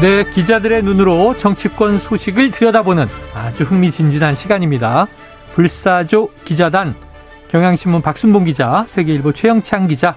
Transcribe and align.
네, 0.00 0.28
기자들의 0.30 0.84
눈으로 0.84 1.36
정치권 1.36 1.98
소식을 1.98 2.52
들여다보는 2.52 3.06
아주 3.34 3.64
흥미진진한 3.64 4.36
시간입니다. 4.36 5.06
불사조 5.54 6.30
기자단 6.44 6.94
경향신문 7.48 8.02
박순봉 8.02 8.44
기자, 8.44 8.84
세계일보 8.86 9.32
최영창 9.32 9.88
기자 9.88 10.14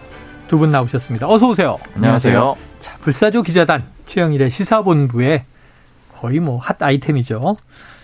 두 0.47 0.59
분 0.59 0.69
나오셨습니다. 0.69 1.27
어서 1.27 1.47
오세요. 1.47 1.77
안녕하세요. 1.95 2.55
자, 2.81 2.97
불사조 3.01 3.41
기자단 3.41 3.85
최영일의 4.05 4.51
시사본부에 4.51 5.45
거의 6.13 6.39
뭐 6.41 6.59
핫 6.59 6.83
아이템이죠. 6.83 7.57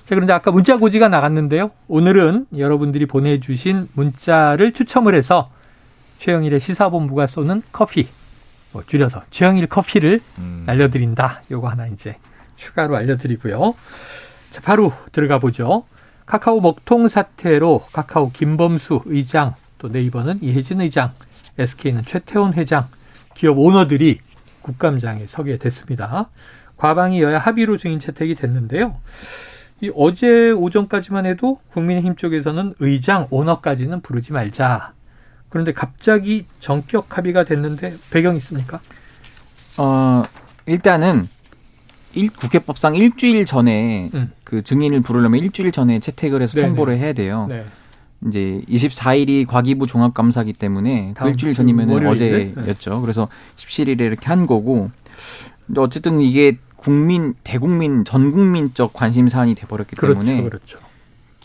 자, 0.06 0.16
그런데 0.16 0.32
아까 0.34 0.50
문자 0.52 0.78
고지가 0.78 1.10
나갔는데요. 1.10 1.72
오늘은 1.90 2.48
여러분들이 2.58 3.06
보내주신 3.06 3.90
문자를 3.94 4.72
추첨을 4.72 5.14
해서 5.14 5.52
최영일의 6.20 6.60
시사본부가 6.60 7.28
쏘는 7.28 7.62
커피 7.72 8.08
뭐 8.78 8.84
줄여서 8.86 9.22
최영일 9.32 9.66
커피를 9.66 10.22
음. 10.38 10.64
알려드린다. 10.68 11.42
요거 11.50 11.68
하나 11.68 11.88
이제 11.88 12.16
추가로 12.58 12.96
알려드리고요. 12.96 13.74
자, 14.52 14.62
바로 14.62 14.94
들어가 15.12 15.40
보죠. 15.40 15.84
카카오 16.28 16.62
먹통 16.62 17.08
사태로 17.08 17.88
카카오 17.92 18.32
김범수 18.32 19.02
의장, 19.06 19.56
또 19.80 19.88
네이버는 19.88 20.44
이혜진 20.44 20.82
의장, 20.82 21.14
SK는 21.58 22.06
최태원 22.06 22.54
회장, 22.54 22.88
기업 23.34 23.58
오너들이 23.58 24.20
국감장에 24.62 25.26
서게 25.26 25.58
됐습니다. 25.58 26.30
과방위 26.76 27.24
여야 27.24 27.40
합의로 27.40 27.78
증인 27.78 28.00
채택이 28.00 28.36
됐는데요. 28.36 28.96
이 29.82 29.92
어제 29.96 30.52
오전까지만 30.52 31.26
해도 31.26 31.60
국민의힘 31.72 32.16
쪽에서는 32.16 32.76
의장, 32.80 33.28
오너까지는 33.32 34.02
부르지 34.02 34.34
말자. 34.34 34.94
그런데 35.50 35.74
갑자기 35.74 36.46
전격 36.60 37.18
합의가 37.18 37.46
됐는데 37.46 37.96
배경 38.10 38.36
있습니까? 38.36 38.80
어, 39.78 40.24
일단은 40.66 41.28
일, 42.14 42.30
국회법상 42.30 42.96
일주일 42.96 43.46
전에 43.46 44.10
음. 44.14 44.32
그 44.44 44.62
증인을 44.62 45.02
부르려면 45.02 45.40
일주일 45.40 45.72
전에 45.72 46.00
채택을 46.00 46.42
해서 46.42 46.54
네네. 46.56 46.68
통보를 46.68 46.98
해야 46.98 47.14
돼요. 47.14 47.46
네. 47.48 47.66
이제 48.28 48.62
24일이 48.68 49.46
과기부 49.46 49.86
종합감사기 49.86 50.54
때문에 50.54 51.14
그 51.16 51.30
일주일 51.30 51.54
전이면 51.54 52.06
어제였죠. 52.08 52.96
네. 52.96 53.02
그래서 53.02 53.28
17일에 53.56 54.02
이렇게 54.02 54.26
한 54.28 54.48
거고 54.48 54.90
어쨌든 55.78 56.20
이게 56.22 56.58
국민 56.76 57.36
대국민 57.44 58.06
전 58.06 58.32
국민적 58.32 58.94
관심 58.94 59.28
사안이 59.28 59.54
돼버렸기 59.56 59.96
그렇죠, 59.96 60.24
때문에 60.24 60.44
그렇죠. 60.44 60.80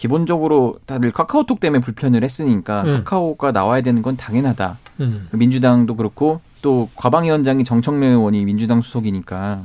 기본적으로 0.03 0.81
다들 0.84 1.12
카카오톡 1.12 1.61
때문에 1.61 1.81
불편을 1.81 2.25
했으니까 2.25 2.83
음. 2.83 2.97
카카오가 3.05 3.53
나와야 3.53 3.83
되는 3.83 4.03
건 4.03 4.17
당연하다. 4.17 4.78
음. 4.98 5.28
민주당도 5.31 5.95
그렇고 5.95 6.41
또 6.61 6.89
과방위원장이 6.97 7.62
정청래 7.62 8.08
의원이 8.08 8.45
민주당 8.45 8.83
수석이니까 8.83 9.62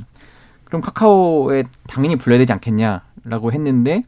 그럼 0.62 0.80
카카오에 0.80 1.64
당연히 1.88 2.14
불러야 2.14 2.38
되지 2.38 2.52
않겠냐라고 2.52 3.50
했는데 3.50 4.02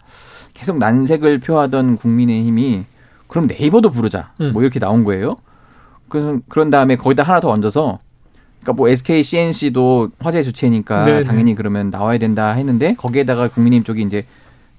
계속 0.54 0.78
난색을 0.78 1.40
표하던 1.40 1.96
국민의힘이 1.96 2.84
그럼 3.26 3.48
네이버도 3.48 3.90
부르자. 3.90 4.32
음. 4.40 4.52
뭐 4.52 4.62
이렇게 4.62 4.78
나온 4.78 5.02
거예요. 5.02 5.34
그래서 6.08 6.38
그런 6.48 6.70
다음에 6.70 6.94
거기다 6.94 7.24
하나 7.24 7.40
더 7.40 7.50
얹어서 7.50 7.98
그러니까 8.60 8.72
뭐 8.74 8.88
SK 8.88 9.24
CNC도 9.24 10.10
화재 10.20 10.44
주체니까 10.44 11.04
네네. 11.04 11.22
당연히 11.22 11.56
그러면 11.56 11.90
나와야 11.90 12.18
된다 12.18 12.52
했는데 12.52 12.94
거기에다가 12.94 13.48
국민의힘 13.48 13.82
쪽이 13.82 14.02
이제 14.02 14.26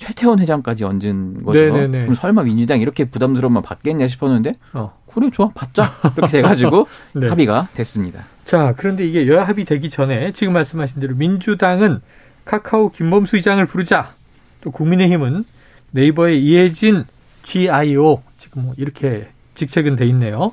최태원 0.02 0.40
회장까지 0.40 0.84
얹은 0.84 1.44
거죠. 1.44 1.60
네네네. 1.60 2.02
그럼 2.02 2.16
설마 2.16 2.42
민주당 2.42 2.82
이렇게 2.82 3.06
부담스러우면 3.06 3.62
받겠냐 3.62 4.08
싶었는데 4.08 4.56
어. 4.74 4.98
그래 5.06 5.30
좋아 5.32 5.52
받자 5.54 5.94
이렇게 6.18 6.32
돼가지고 6.42 6.88
네. 7.14 7.28
합의가 7.28 7.68
됐습니다. 7.76 8.26
자 8.44 8.74
그런데 8.76 9.06
이게 9.06 9.28
여야 9.28 9.44
합의 9.44 9.64
되기 9.64 9.92
전에 9.92 10.32
지금 10.32 10.54
말씀하신 10.54 11.02
대로 11.02 11.14
민주당은 11.14 12.02
카카오 12.46 12.90
김범수 12.90 13.36
의장을 13.36 13.64
부르자 13.68 14.16
또 14.62 14.72
국민의힘은 14.72 15.46
네이버의 15.92 16.44
이혜진 16.44 17.06
GIO 17.44 18.24
지금 18.40 18.64
뭐 18.64 18.74
이렇게 18.78 19.28
직책은 19.54 19.98
돼 19.98 20.08
있네요. 20.08 20.52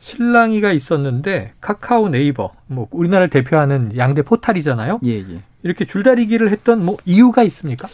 신랑이가 0.00 0.72
있었는데 0.72 1.52
카카오 1.60 2.08
네이버 2.08 2.52
뭐 2.66 2.88
우리나라를 2.90 3.30
대표하는 3.30 3.96
양대 3.96 4.22
포탈이잖아요. 4.22 4.98
예, 5.06 5.12
예. 5.12 5.42
이렇게 5.62 5.84
줄다리기를 5.84 6.50
했던 6.50 6.84
뭐 6.84 6.96
이유가 7.04 7.44
있습니까? 7.44 7.86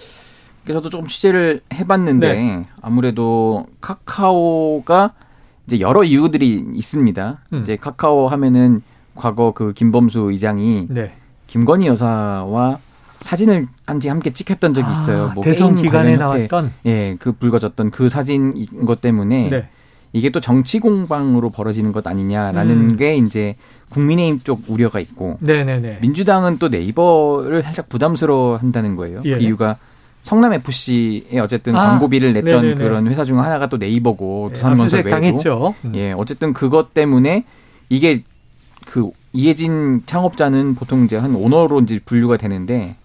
저도 0.66 0.88
조금 0.88 1.06
취재를 1.06 1.60
해봤는데 1.72 2.32
네. 2.32 2.66
아무래도 2.80 3.66
카카오가 3.80 5.14
이제 5.66 5.80
여러 5.80 6.04
이유들이 6.04 6.66
있습니다. 6.74 7.38
음. 7.52 7.62
이제 7.62 7.76
카카오 7.76 8.28
하면은 8.28 8.82
과거 9.14 9.52
그 9.52 9.72
김범수 9.72 10.30
의장이 10.30 10.86
네. 10.90 11.12
김건희 11.46 11.86
여사와 11.86 12.78
사진을 13.20 13.66
한지 13.86 14.08
함께 14.08 14.32
찍혔던 14.32 14.74
적이 14.74 14.92
있어요. 14.92 15.28
아, 15.30 15.34
뭐 15.34 15.44
대선 15.44 15.76
기간에 15.76 16.16
나왔던 16.16 16.72
예, 16.86 17.16
그 17.18 17.32
불거졌던 17.32 17.90
그 17.90 18.08
사진인 18.08 18.86
것 18.86 19.00
때문에 19.00 19.50
네. 19.50 19.68
이게 20.12 20.30
또 20.30 20.40
정치 20.40 20.80
공방으로 20.80 21.50
벌어지는 21.50 21.92
것 21.92 22.06
아니냐라는 22.06 22.90
음. 22.90 22.96
게 22.96 23.16
이제 23.16 23.56
국민의힘 23.90 24.40
쪽 24.40 24.62
우려가 24.68 25.00
있고 25.00 25.38
네네네. 25.40 25.98
민주당은 26.00 26.58
또 26.58 26.68
네이버를 26.68 27.62
살짝 27.62 27.88
부담스러워 27.88 28.56
한다는 28.56 28.96
거예요. 28.96 29.20
예. 29.24 29.34
그 29.34 29.40
이유가 29.40 29.76
성남 30.20 30.52
FC에 30.52 31.38
어쨌든 31.40 31.74
아, 31.76 31.90
광고비를 31.90 32.32
냈던 32.34 32.62
네네네. 32.62 32.74
그런 32.74 33.06
회사 33.08 33.24
중 33.24 33.40
하나가 33.40 33.68
또 33.68 33.78
네이버고 33.78 34.48
네, 34.48 34.52
두산건설 34.54 35.04
외에도 35.04 35.10
당했죠. 35.10 35.74
음. 35.84 35.92
예, 35.94 36.12
어쨌든 36.12 36.52
그것 36.52 36.92
때문에 36.92 37.44
이게 37.88 38.22
그 38.86 39.10
이해진 39.32 40.02
창업자는 40.06 40.74
보통 40.74 41.04
이제 41.04 41.16
한 41.16 41.34
오너로 41.34 41.80
이제 41.80 42.00
분류가 42.04 42.36
되는데 42.36 42.96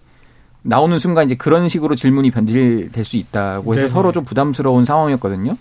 나오는 0.62 0.98
순간 0.98 1.26
이제 1.26 1.36
그런 1.36 1.68
식으로 1.68 1.94
질문이 1.94 2.30
변질될 2.32 3.04
수 3.04 3.16
있다고 3.16 3.72
해서 3.72 3.82
네네. 3.82 3.88
서로 3.88 4.12
좀 4.12 4.24
부담스러운 4.24 4.84
상황이었거든요. 4.84 5.56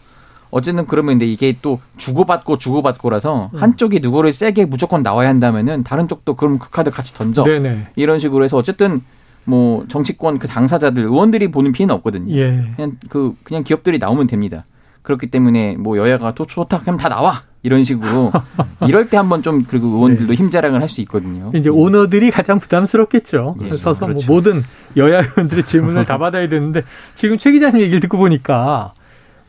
어쨌든 0.52 0.88
그러면 0.88 1.16
근데 1.16 1.26
이게 1.26 1.56
또 1.62 1.80
주고받고 1.98 2.58
주고받고라서 2.58 3.52
음. 3.54 3.62
한쪽이 3.62 4.00
누구를 4.00 4.32
세게 4.34 4.66
무조건 4.66 5.04
나와야 5.04 5.30
한다면은 5.30 5.84
다른 5.84 6.08
쪽도 6.08 6.36
그럼 6.36 6.60
그 6.60 6.70
카드 6.70 6.92
같이 6.92 7.14
던져 7.14 7.44
네네. 7.44 7.88
이런 7.96 8.20
식으로 8.20 8.44
해서 8.44 8.58
어쨌든 8.58 9.02
뭐 9.46 9.86
정치권 9.88 10.40
그 10.40 10.48
당사자들 10.48 11.04
의원들이 11.04 11.52
보는 11.52 11.72
피해는 11.72 11.94
없거든요. 11.96 12.36
예. 12.36 12.72
그냥 12.76 12.98
그 13.10 13.36
그냥 13.44 13.64
기업들이 13.64 13.98
나오면 13.98 14.28
됩니다. 14.28 14.66
그렇기 15.04 15.28
때문에 15.28 15.76
뭐 15.78 15.98
여야가 15.98 16.34
또 16.34 16.46
좋다 16.48 16.80
그럼 16.80 16.98
다 16.98 17.10
나와 17.10 17.44
이런 17.62 17.84
식으로 17.84 18.32
이럴 18.88 19.08
때 19.08 19.18
한번 19.18 19.44
좀 19.44 19.64
그리고 19.64 19.88
의원들도 19.88 20.34
네. 20.34 20.36
힘자랑을 20.36 20.82
할 20.82 20.90
수 20.90 21.02
있거든요. 21.02 21.52
이제 21.54 21.70
오너들이 21.70 22.32
가장 22.32 22.60
부담스럽겠죠. 22.60 23.56
네. 23.60 23.70
그래서 23.70 23.92
뭐 23.92 24.00
그렇죠. 24.10 24.28
뭐 24.28 24.36
모든 24.36 24.64
여야 24.98 25.22
의원들의 25.22 25.64
질문을 25.64 26.06
다 26.06 26.18
받아야 26.18 26.50
되는데 26.50 26.82
지금 27.14 27.38
최 27.38 27.52
기자님 27.52 27.82
얘기를 27.82 28.00
듣고 28.00 28.18
보니까 28.18 28.94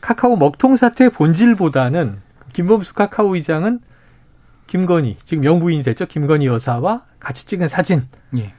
카카오 0.03 0.37
먹통 0.37 0.77
사태의 0.77 1.11
본질보다는 1.11 2.19
김범수 2.53 2.95
카카오 2.95 3.35
의장은 3.35 3.81
김건희 4.67 5.17
지금 5.25 5.45
영부인이 5.45 5.83
됐죠. 5.83 6.07
김건희 6.07 6.47
여사와 6.47 7.03
같이 7.19 7.47
찍은 7.47 7.69
사진. 7.69 8.03
예. 8.37 8.53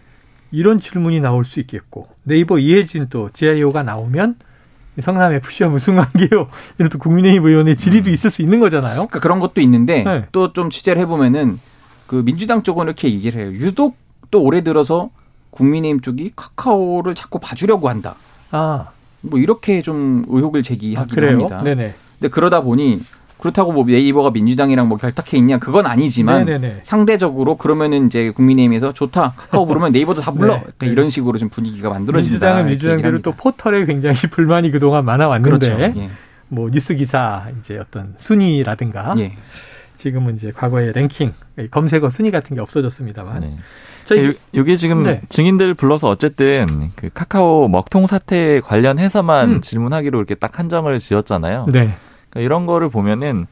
이런 0.51 0.79
질문이 0.79 1.19
나올 1.19 1.45
수 1.45 1.59
있겠고 1.59 2.07
네이버 2.23 2.57
이혜진 2.59 3.07
또 3.09 3.29
GIO가 3.33 3.83
나오면 3.83 4.35
성남 5.01 5.33
FC와 5.33 5.69
무슨 5.69 5.95
관계요? 5.95 6.49
이런 6.79 6.89
또 6.89 6.97
국민의힘 6.97 7.45
의원의 7.45 7.77
질의도 7.77 8.09
음. 8.09 8.13
있을 8.13 8.31
수 8.31 8.41
있는 8.41 8.59
거잖아요. 8.59 8.95
그러니까 8.95 9.19
그런 9.19 9.39
것도 9.39 9.61
있는데 9.61 10.03
네. 10.03 10.25
또좀 10.31 10.69
취재를 10.69 11.01
해보면은 11.03 11.59
그 12.07 12.23
민주당 12.23 12.63
쪽은 12.63 12.85
이렇게 12.85 13.11
얘기를 13.11 13.41
해요. 13.41 13.51
유독 13.53 13.95
또 14.31 14.41
올해 14.41 14.61
들어서 14.61 15.09
국민의힘 15.51 16.01
쪽이 16.01 16.31
카카오를 16.35 17.15
자꾸 17.15 17.39
봐주려고 17.39 17.89
한다. 17.89 18.15
아. 18.51 18.89
뭐 19.21 19.39
이렇게 19.39 19.81
좀 19.81 20.25
의혹을 20.27 20.63
제기하기도 20.63 21.21
아, 21.21 21.27
합니다. 21.27 21.63
네네. 21.63 21.95
근데 22.19 22.29
그러다 22.29 22.61
보니 22.61 23.01
그렇다고 23.39 23.71
뭐 23.71 23.85
네이버가 23.85 24.31
민주당이랑 24.31 24.87
뭐 24.87 24.97
결탁해 24.97 25.37
있냐 25.37 25.59
그건 25.59 25.85
아니지만 25.85 26.45
네네네. 26.45 26.79
상대적으로 26.83 27.55
그러면은 27.55 28.07
이제 28.07 28.31
국민의힘에서 28.31 28.93
좋다 28.93 29.33
카카오 29.37 29.65
부르면 29.67 29.91
네이버도 29.91 30.21
다 30.21 30.31
불러 30.31 30.53
네. 30.53 30.59
그러니까 30.61 30.85
이런 30.87 31.09
식으로 31.09 31.37
좀 31.37 31.49
분위기가 31.49 31.89
만들어진다. 31.89 32.33
민주당은 32.33 32.65
민주당대로 32.69 33.21
또 33.21 33.33
포털에 33.33 33.85
굉장히 33.85 34.17
불만이 34.31 34.71
그동안 34.71 35.05
많아 35.05 35.27
왔는데 35.27 35.69
그렇죠. 35.69 35.99
예. 35.99 36.09
뭐 36.49 36.69
뉴스 36.71 36.95
기사 36.95 37.47
이제 37.59 37.77
어떤 37.77 38.13
순위라든가 38.17 39.13
예. 39.19 39.33
지금은 39.97 40.35
이제 40.35 40.51
과거의 40.51 40.93
랭킹 40.93 41.33
검색어 41.71 42.09
순위 42.09 42.31
같은 42.31 42.55
게 42.55 42.61
없어졌습니다만 42.61 43.39
네. 43.41 43.57
이게 44.53 44.77
지금 44.77 45.03
네. 45.03 45.21
증인들 45.27 45.73
불러서 45.73 46.07
어쨌든 46.09 46.91
그 46.95 47.09
카카오 47.13 47.67
먹통 47.67 48.07
사태 48.07 48.61
관련해서만 48.61 49.51
음. 49.51 49.61
질문하기로 49.61 50.17
이렇게 50.17 50.35
딱 50.35 50.59
한정을 50.59 50.99
지었잖아요. 50.99 51.67
네. 51.71 51.95
그러니까 52.37 52.45
이런 52.45 52.65
거를 52.65 52.89
보면은 52.89 53.47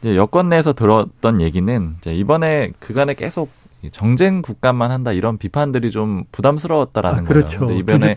이제 0.00 0.16
여권 0.16 0.48
내에서 0.48 0.72
들었던 0.72 1.40
얘기는 1.40 1.94
이제 2.00 2.12
이번에 2.14 2.72
그간에 2.78 3.14
계속 3.14 3.50
정쟁 3.92 4.42
국가만 4.42 4.90
한다 4.90 5.12
이런 5.12 5.38
비판들이 5.38 5.92
좀 5.92 6.24
부담스러웠다라는 6.32 7.20
아, 7.20 7.22
그렇죠. 7.22 7.66
거예요. 7.66 7.78
이번에 7.78 8.16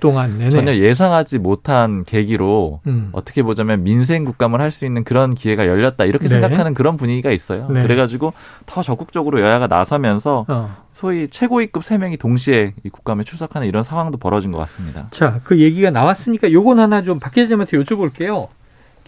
전혀 0.50 0.74
예상하지 0.76 1.38
못한 1.38 2.06
계기로 2.06 2.80
음. 2.88 3.10
어떻게 3.12 3.44
보자면 3.44 3.84
민생 3.84 4.26
국감을 4.26 4.62
할 4.62 4.72
수 4.72 4.86
있는 4.86 5.04
그런 5.04 5.36
기회가 5.36 5.68
열렸다 5.68 6.06
이렇게 6.06 6.24
네. 6.28 6.30
생각하는 6.30 6.74
그런 6.74 6.98
분위기가 6.98 7.30
있어요. 7.32 7.68
네. 7.70 7.84
그래가지고 7.84 8.34
더 8.66 8.82
적극적으로 8.82 9.42
여야가 9.42 9.68
나서면서 9.68 10.46
어. 10.48 10.76
소위 10.94 11.28
최고위급 11.28 11.84
세 11.84 11.98
명이 12.00 12.18
동시에 12.18 12.74
이 12.84 12.90
국감에 12.90 13.24
출석하는 13.24 13.68
이런 13.68 13.84
상황도 13.84 14.18
벌어진 14.18 14.52
것 14.52 14.58
같습니다. 14.60 15.08
자, 15.12 15.40
그 15.44 15.60
얘기가 15.60 15.92
나왔으니까 15.92 16.52
요건 16.52 16.80
하나 16.80 17.04
좀 17.04 17.20
박 17.20 17.34
기자님한테 17.34 17.78
여쭤볼게요. 17.78 18.48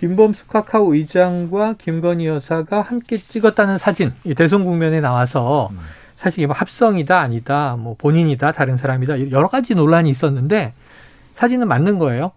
김범수 0.01 0.47
카카오 0.47 0.95
의장과 0.95 1.75
김건희 1.77 2.25
여사가 2.25 2.81
함께 2.81 3.19
찍었다는 3.19 3.77
사진, 3.77 4.11
이 4.23 4.33
대선 4.33 4.63
국면에 4.63 4.99
나와서 4.99 5.69
음. 5.73 5.79
사실 6.15 6.47
뭐 6.47 6.55
합성이다 6.55 7.19
아니다 7.19 7.75
뭐 7.77 7.95
본인이다 7.99 8.51
다른 8.51 8.77
사람이다 8.77 9.29
여러 9.29 9.47
가지 9.47 9.75
논란이 9.75 10.09
있었는데 10.09 10.73
사진은 11.33 11.67
맞는 11.67 11.99
거예요? 11.99 12.31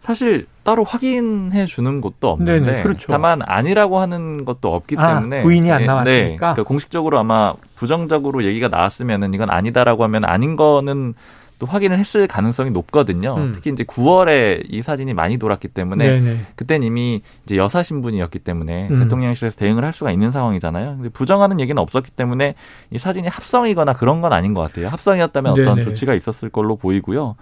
사실 0.00 0.46
따로 0.64 0.82
확인해 0.82 1.66
주는 1.66 2.00
것도 2.00 2.30
없는데 2.30 2.66
네네, 2.66 2.82
그렇죠. 2.82 3.12
다만 3.12 3.42
아니라고 3.42 4.00
하는 4.00 4.44
것도 4.44 4.74
없기 4.74 4.96
아, 4.98 5.14
때문에 5.14 5.44
부인이 5.44 5.70
안 5.70 5.82
네, 5.82 5.86
나왔으니까 5.86 6.20
네, 6.20 6.36
그러니까 6.36 6.62
공식적으로 6.64 7.16
아마 7.20 7.54
부정적으로 7.76 8.42
얘기가 8.42 8.66
나왔으면은 8.66 9.34
이건 9.34 9.50
아니다라고 9.50 10.02
하면 10.02 10.24
아닌 10.24 10.56
거는 10.56 11.14
또 11.58 11.66
확인을 11.66 11.98
했을 11.98 12.26
가능성이 12.26 12.70
높거든요. 12.70 13.34
음. 13.36 13.52
특히 13.54 13.70
이제 13.70 13.84
9월에 13.84 14.64
이 14.68 14.82
사진이 14.82 15.14
많이 15.14 15.38
돌았기 15.38 15.68
때문에 15.68 16.06
네네. 16.06 16.40
그땐 16.54 16.82
이미 16.82 17.22
이제 17.44 17.56
여사 17.56 17.82
신분이었기 17.82 18.40
때문에 18.40 18.88
음. 18.90 18.98
대통령실에서 18.98 19.56
대응을 19.56 19.84
할 19.84 19.92
수가 19.92 20.10
있는 20.10 20.32
상황이잖아요. 20.32 20.96
근데 20.96 21.08
부정하는 21.08 21.60
얘기는 21.60 21.80
없었기 21.80 22.10
때문에 22.10 22.54
이 22.90 22.98
사진이 22.98 23.28
합성이거나 23.28 23.94
그런 23.94 24.20
건 24.20 24.32
아닌 24.32 24.54
것 24.54 24.60
같아요. 24.60 24.88
합성이었다면 24.88 25.52
어떤 25.52 25.64
네네. 25.76 25.82
조치가 25.82 26.14
있었을 26.14 26.50
걸로 26.50 26.76
보이고요. 26.76 27.36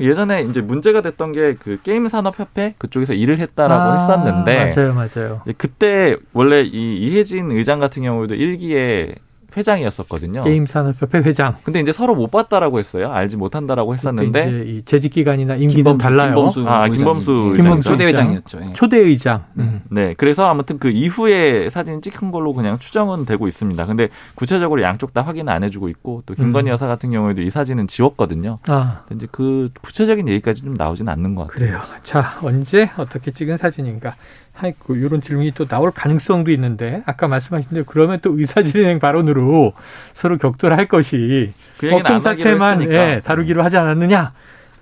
예전에 0.00 0.42
이제 0.42 0.60
문제가 0.60 1.00
됐던 1.00 1.32
게 1.32 1.54
그 1.54 1.78
게임 1.82 2.06
산업 2.06 2.38
협회 2.38 2.74
그쪽에서 2.78 3.14
일을 3.14 3.38
했다라고 3.38 3.90
아, 3.90 3.92
했었는데 3.94 4.74
맞아요, 4.74 4.94
맞아요. 4.94 5.42
그때 5.56 6.16
원래 6.32 6.62
이 6.62 6.98
이혜진 6.98 7.50
의장 7.50 7.80
같은 7.80 8.02
경우에도 8.02 8.34
일기에 8.34 9.14
회장이었었거든요. 9.56 10.42
게임 10.42 10.66
산업협회 10.66 11.18
회장. 11.18 11.56
근데 11.64 11.80
이제 11.80 11.92
서로 11.92 12.14
못 12.14 12.30
봤다라고 12.30 12.78
했어요. 12.78 13.10
알지 13.10 13.36
못한다라고 13.36 13.94
했었는데 13.94 14.40
이제 14.40 14.64
이 14.70 14.82
재직 14.84 15.12
기간이나 15.12 15.54
임기는 15.54 15.74
김범수, 15.76 16.02
달라요. 16.02 16.34
김범수 16.34 16.68
아 16.68 16.88
김범수 16.88 17.54
김범수 17.56 17.82
초대 17.88 18.04
회장이었죠. 18.06 18.60
예. 18.62 18.72
초대 18.74 18.98
의장. 18.98 19.44
음. 19.58 19.82
네, 19.90 20.14
그래서 20.16 20.46
아무튼 20.46 20.78
그 20.78 20.90
이후에 20.90 21.70
사진 21.70 22.02
찍힌 22.02 22.30
걸로 22.30 22.52
그냥 22.52 22.78
추정은 22.78 23.24
되고 23.24 23.48
있습니다. 23.48 23.86
근데 23.86 24.08
구체적으로 24.34 24.82
양쪽 24.82 25.14
다 25.14 25.22
확인 25.22 25.48
안 25.48 25.62
해주고 25.64 25.88
있고 25.88 26.22
또 26.26 26.34
김건희 26.34 26.68
음. 26.68 26.72
여사 26.72 26.86
같은 26.86 27.10
경우에도 27.10 27.42
이 27.42 27.50
사진은 27.50 27.86
지웠거든요. 27.88 28.58
아. 28.66 29.02
이제 29.12 29.26
그 29.30 29.70
구체적인 29.82 30.28
얘기까지 30.28 30.62
좀 30.62 30.74
나오지는 30.74 31.12
않는 31.12 31.34
것 31.34 31.48
같아요. 31.48 31.66
그래요. 31.66 31.80
자 32.02 32.38
언제 32.42 32.90
어떻게 32.96 33.30
찍은 33.30 33.56
사진인가? 33.56 34.14
아이고 34.58 34.96
이런 34.96 35.20
질문이 35.20 35.52
또 35.52 35.66
나올 35.66 35.90
가능성도 35.90 36.50
있는데 36.52 37.02
아까 37.04 37.28
말씀하신 37.28 37.70
대로 37.70 37.84
그러면 37.84 38.20
또 38.22 38.38
의사진행 38.38 38.98
발언으로 38.98 39.74
서로 40.14 40.38
격돌할 40.38 40.88
것이 40.88 41.52
그 41.78 41.92
어떤 41.92 42.20
사태만 42.20 42.90
예, 42.90 43.20
다루기로 43.22 43.62
하지 43.62 43.76
않았느냐 43.76 44.32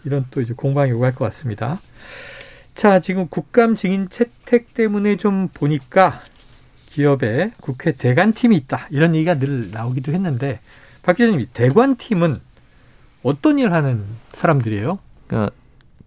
이런 0.04 0.26
또 0.30 0.40
이제 0.40 0.54
공방이 0.54 0.92
오갈 0.92 1.14
것 1.14 1.24
같습니다. 1.24 1.80
자 2.74 3.00
지금 3.00 3.26
국감 3.28 3.74
증인 3.74 4.08
채택 4.08 4.74
때문에 4.74 5.16
좀 5.16 5.48
보니까 5.48 6.20
기업에 6.86 7.50
국회 7.60 7.92
대관팀이 7.92 8.56
있다 8.56 8.86
이런 8.90 9.14
얘기가 9.16 9.38
늘 9.38 9.70
나오기도 9.72 10.12
했는데 10.12 10.60
박 11.02 11.16
기자님 11.16 11.46
대관팀은 11.52 12.38
어떤 13.24 13.58
일을 13.58 13.72
하는 13.72 14.04
사람들이에요? 14.34 14.98
그러니까 15.26 15.52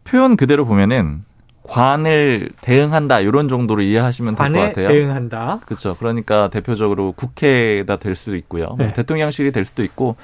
표현 0.06 0.38
그대로 0.38 0.66
보면은 0.66 1.27
관을 1.68 2.50
대응한다 2.62 3.20
이런 3.20 3.48
정도로 3.48 3.82
이해하시면 3.82 4.36
될 4.36 4.52
것 4.52 4.60
같아요. 4.60 4.88
대응한다. 4.88 5.60
그렇죠. 5.66 5.96
그러니까 6.00 6.50
대표적으로 6.50 7.12
국회가 7.12 7.98
될 7.98 8.16
수도 8.16 8.36
있고요. 8.36 8.68
뭐 8.70 8.78
네. 8.78 8.94
대통령실이 8.94 9.52
될 9.52 9.66
수도 9.66 9.84
있고 9.84 10.16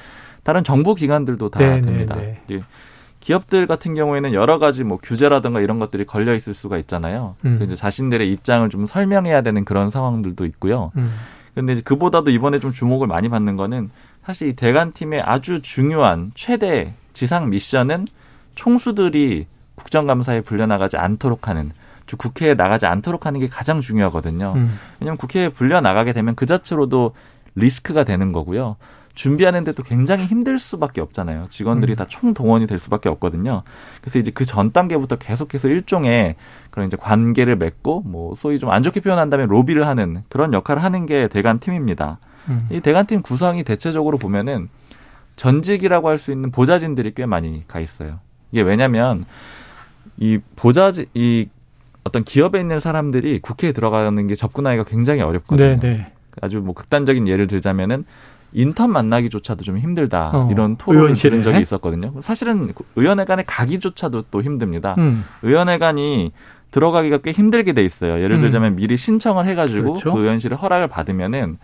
다른 0.43 0.63
정부 0.63 0.95
기관들도 0.95 1.49
다 1.49 1.59
네, 1.59 1.75
네 1.75 1.81
됩니다. 1.81 2.15
네, 2.15 2.41
네. 2.47 2.61
기업들 3.19 3.67
같은 3.67 3.95
경우에는 3.95 4.33
여러 4.33 4.59
가지 4.59 4.83
뭐 4.83 4.97
규제라든가 5.01 5.61
이런 5.61 5.79
것들이 5.79 6.05
걸려 6.05 6.33
있을 6.35 6.53
수가 6.53 6.77
있잖아요. 6.79 7.35
그래서 7.41 7.61
음. 7.61 7.65
이제 7.65 7.75
자신들의 7.75 8.29
입장을 8.31 8.67
좀 8.69 8.85
설명해야 8.85 9.41
되는 9.41 9.63
그런 9.63 9.89
상황들도 9.89 10.45
있고요. 10.47 10.91
음. 10.97 11.13
근데 11.55 11.73
이제 11.73 11.81
그보다도 11.81 12.31
이번에 12.31 12.59
좀 12.59 12.71
주목을 12.71 13.07
많이 13.07 13.29
받는 13.29 13.55
거는 13.55 13.91
사실 14.25 14.49
이 14.49 14.53
대관 14.53 14.91
팀의 14.91 15.21
아주 15.21 15.61
중요한 15.61 16.31
최대 16.35 16.93
지상 17.13 17.49
미션은 17.49 18.07
총수들이 18.55 19.45
국정감사에 19.83 20.41
불려나가지 20.41 20.97
않도록 20.97 21.47
하는 21.47 21.71
즉 22.07 22.17
국회에 22.17 22.53
나가지 22.53 22.85
않도록 22.85 23.25
하는 23.25 23.39
게 23.39 23.47
가장 23.47 23.81
중요하거든요. 23.81 24.53
음. 24.55 24.77
왜냐하면 24.99 25.17
국회에 25.17 25.49
불려 25.49 25.79
나가게 25.81 26.13
되면 26.13 26.35
그 26.35 26.45
자체로도 26.45 27.13
리스크가 27.55 28.03
되는 28.03 28.31
거고요. 28.31 28.75
준비하는데도 29.15 29.83
굉장히 29.83 30.25
힘들 30.25 30.57
수밖에 30.57 30.99
없잖아요. 30.99 31.45
직원들이 31.49 31.93
음. 31.93 31.95
다 31.97 32.05
총동원이 32.09 32.65
될 32.65 32.79
수밖에 32.79 33.09
없거든요. 33.09 33.61
그래서 34.01 34.17
이제 34.17 34.31
그 34.31 34.43
전 34.43 34.71
단계부터 34.71 35.17
계속해서 35.17 35.67
일종의 35.67 36.35
그런 36.71 36.87
이제 36.87 36.97
관계를 36.97 37.55
맺고 37.57 38.01
뭐 38.05 38.33
소위 38.35 38.57
좀 38.57 38.71
안 38.71 38.81
좋게 38.81 39.01
표현한다면 39.01 39.47
로비를 39.49 39.85
하는 39.85 40.23
그런 40.29 40.51
역할을 40.53 40.83
하는 40.83 41.05
게 41.05 41.27
대관 41.27 41.59
팀입니다. 41.59 42.17
음. 42.49 42.67
이 42.71 42.81
대관 42.81 43.05
팀 43.05 43.21
구성이 43.21 43.63
대체적으로 43.63 44.17
보면은 44.17 44.67
전직이라고 45.35 46.09
할 46.09 46.17
수 46.17 46.31
있는 46.31 46.51
보좌진들이 46.51 47.13
꽤 47.13 47.25
많이 47.25 47.67
가 47.67 47.79
있어요. 47.79 48.19
이게 48.51 48.61
왜냐면 48.63 49.25
이 50.17 50.39
보좌지 50.55 51.07
이 51.13 51.47
어떤 52.03 52.23
기업에 52.23 52.59
있는 52.59 52.79
사람들이 52.79 53.39
국회에 53.39 53.71
들어가는 53.71 54.27
게 54.27 54.35
접근하기가 54.35 54.83
굉장히 54.83 55.21
어렵거든요. 55.21 55.79
네네. 55.79 55.97
네. 55.97 56.11
아주 56.41 56.59
뭐 56.59 56.73
극단적인 56.73 57.27
예를 57.27 57.47
들자면은 57.47 58.05
인턴 58.51 58.91
만나기조차도 58.91 59.63
좀 59.63 59.77
힘들다 59.77 60.31
어, 60.33 60.49
이런 60.51 60.75
토론을 60.77 61.13
들은 61.13 61.41
적이 61.41 61.61
있었거든요. 61.61 62.13
사실은 62.21 62.73
의원회관에 62.95 63.43
가기조차도 63.47 64.25
또 64.29 64.43
힘듭니다. 64.43 64.95
음. 64.99 65.23
의원회관이 65.41 66.31
들어가기가 66.69 67.19
꽤 67.19 67.31
힘들게 67.31 67.73
돼 67.73 67.83
있어요. 67.83 68.21
예를 68.21 68.37
음. 68.37 68.41
들자면 68.41 68.73
음. 68.73 68.75
미리 68.75 68.97
신청을 68.97 69.47
해가지고 69.47 69.93
그렇죠? 69.93 70.13
그 70.13 70.19
의원실에 70.21 70.55
허락을 70.55 70.87
받으면은 70.87 71.57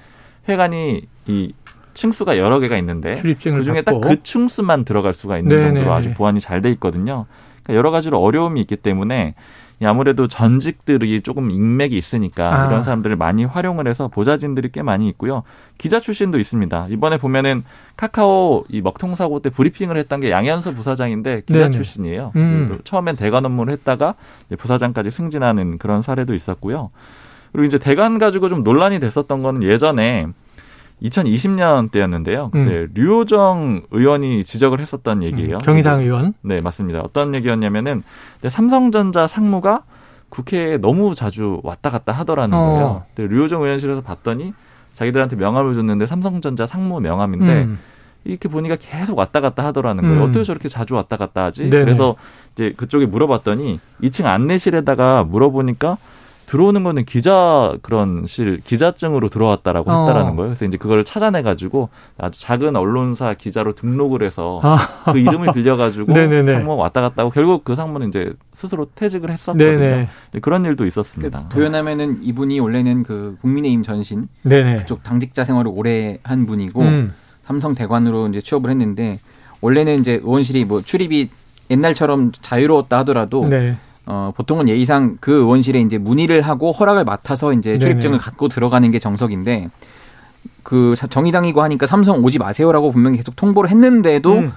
회관이 0.47 1.01
이 1.27 1.53
층수가 1.93 2.37
여러 2.37 2.59
개가 2.59 2.77
있는데 2.77 3.21
그 3.21 3.63
중에 3.63 3.81
딱 3.81 3.99
그 3.99 4.23
층수만 4.23 4.85
들어갈 4.85 5.13
수가 5.13 5.37
있는 5.37 5.55
네네. 5.57 5.73
정도로 5.73 5.93
아주 5.93 6.13
보안이 6.13 6.39
잘 6.39 6.61
돼 6.61 6.71
있거든요. 6.71 7.25
그러니까 7.69 7.75
여러 7.75 7.91
가지로 7.91 8.19
어려움이 8.19 8.59
있기 8.61 8.75
때문에 8.77 9.35
아무래도 9.81 10.27
전직들이 10.27 11.21
조금 11.21 11.51
인맥이 11.51 11.97
있으니까 11.97 12.63
아. 12.63 12.67
이런 12.67 12.83
사람들을 12.83 13.15
많이 13.15 13.45
활용을 13.45 13.87
해서 13.87 14.09
보좌진들이 14.09 14.71
꽤 14.73 14.81
많이 14.81 15.07
있고요. 15.09 15.43
기자 15.77 16.01
출신도 16.01 16.37
있습니다. 16.37 16.87
이번에 16.89 17.17
보면은 17.17 17.63
카카오 17.95 18.65
이 18.67 18.81
먹통 18.81 19.15
사고 19.15 19.39
때 19.39 19.49
브리핑을 19.49 19.95
했던 19.95 20.19
게 20.19 20.31
양현서 20.31 20.73
부사장인데 20.73 21.43
기자 21.45 21.59
네네. 21.59 21.71
출신이에요. 21.71 22.33
음. 22.35 22.79
처음엔 22.83 23.15
대관 23.15 23.45
업무를 23.45 23.71
했다가 23.73 24.15
부사장까지 24.57 25.11
승진하는 25.11 25.77
그런 25.77 26.01
사례도 26.01 26.33
있었고요. 26.33 26.89
그리고 27.53 27.65
이제 27.65 27.77
대관 27.77 28.17
가지고 28.19 28.49
좀 28.49 28.63
논란이 28.63 28.99
됐었던 28.99 29.41
거는 29.41 29.63
예전에 29.63 30.27
2020년 31.01 31.91
때였는데요. 31.91 32.49
그때 32.51 32.69
음. 32.71 32.89
류호정 32.93 33.83
의원이 33.91 34.43
지적을 34.43 34.79
했었던 34.79 35.23
얘기예요. 35.23 35.55
음, 35.55 35.59
정의당 35.59 36.01
의원? 36.01 36.33
네, 36.41 36.61
맞습니다. 36.61 36.99
어떤 37.01 37.35
얘기였냐면은 37.35 38.03
삼성전자 38.49 39.27
상무가 39.27 39.83
국회에 40.29 40.77
너무 40.77 41.15
자주 41.15 41.59
왔다 41.63 41.89
갔다 41.89 42.11
하더라는 42.11 42.57
어. 42.57 42.61
거예요. 42.61 43.03
근데 43.15 43.33
류호정 43.33 43.63
의원실에서 43.63 44.01
봤더니 44.01 44.53
자기들한테 44.93 45.35
명함을 45.37 45.73
줬는데 45.75 46.05
삼성전자 46.05 46.65
상무 46.65 46.99
명함인데 46.99 47.63
음. 47.63 47.79
이렇게 48.25 48.49
보니까 48.49 48.75
계속 48.75 49.17
왔다 49.17 49.39
갔다 49.39 49.63
하더라는 49.65 50.03
거예요. 50.03 50.19
음. 50.23 50.29
어떻게 50.29 50.43
저렇게 50.43 50.67
자주 50.67 50.95
왔다 50.95 51.15
갔다 51.17 51.45
하지? 51.45 51.69
네네. 51.69 51.85
그래서 51.85 52.15
이제 52.51 52.73
그쪽에 52.75 53.05
물어봤더니 53.05 53.79
2층 54.03 54.25
안내실에다가 54.25 55.23
물어보니까 55.23 55.97
들어오는 56.49 56.83
거는 56.83 57.05
기자 57.05 57.77
그런 57.83 58.25
실 58.25 58.57
기자증으로 58.57 59.29
들어왔다라고 59.29 59.91
어. 59.91 59.99
했다라는 59.99 60.35
거예요. 60.35 60.49
그래서 60.49 60.65
이제 60.65 60.77
그걸 60.77 61.03
찾아내 61.03 61.43
가지고 61.43 61.89
아주 62.17 62.41
작은 62.41 62.75
언론사 62.75 63.35
기자로 63.35 63.73
등록을 63.73 64.23
해서 64.23 64.59
아. 64.63 65.11
그 65.11 65.19
이름을 65.19 65.53
빌려 65.53 65.77
가지고 65.77 66.11
상무 66.17 66.75
왔다 66.75 67.01
갔다 67.01 67.21
하고 67.21 67.29
결국 67.29 67.63
그 67.63 67.75
상무는 67.75 68.07
이제 68.07 68.33
스스로 68.53 68.87
퇴직을 68.95 69.29
했었거든요. 69.29 69.77
네네. 69.77 70.07
그런 70.41 70.65
일도 70.65 70.87
있었습니다. 70.87 71.43
그 71.43 71.49
부연하면은 71.49 72.23
이분이 72.23 72.59
원래는 72.59 73.03
그 73.03 73.37
국민의힘 73.41 73.83
전신 73.83 74.27
네네. 74.41 74.77
그쪽 74.77 75.03
당직자 75.03 75.43
생활을 75.43 75.71
오래 75.71 76.17
한 76.23 76.47
분이고 76.47 76.81
음. 76.81 77.13
삼성 77.43 77.75
대관으로 77.75 78.27
이제 78.27 78.41
취업을 78.41 78.71
했는데 78.71 79.19
원래는 79.61 79.99
이제 79.99 80.13
의원실이 80.13 80.65
뭐 80.65 80.81
출입이 80.81 81.29
옛날처럼 81.69 82.31
자유로웠다 82.31 82.97
하더라도 82.99 83.47
네. 83.47 83.77
어, 84.11 84.33
보통은 84.35 84.67
예의상 84.67 85.17
그 85.19 85.31
의원실에 85.31 85.79
이제 85.81 85.99
문의를 85.99 86.41
하고 86.41 86.71
허락을 86.71 87.03
맡아서 87.03 87.53
이제 87.53 87.77
출입증을 87.77 88.13
네네. 88.13 88.17
갖고 88.17 88.47
들어가는 88.47 88.89
게 88.89 88.97
정석인데 88.97 89.67
그 90.63 90.95
정의당이고 91.09 91.61
하니까 91.61 91.85
삼성 91.85 92.23
오지 92.25 92.39
마세요라고 92.39 92.91
분명히 92.91 93.17
계속 93.17 93.35
통보를 93.35 93.69
했는데도 93.69 94.33
음. 94.33 94.51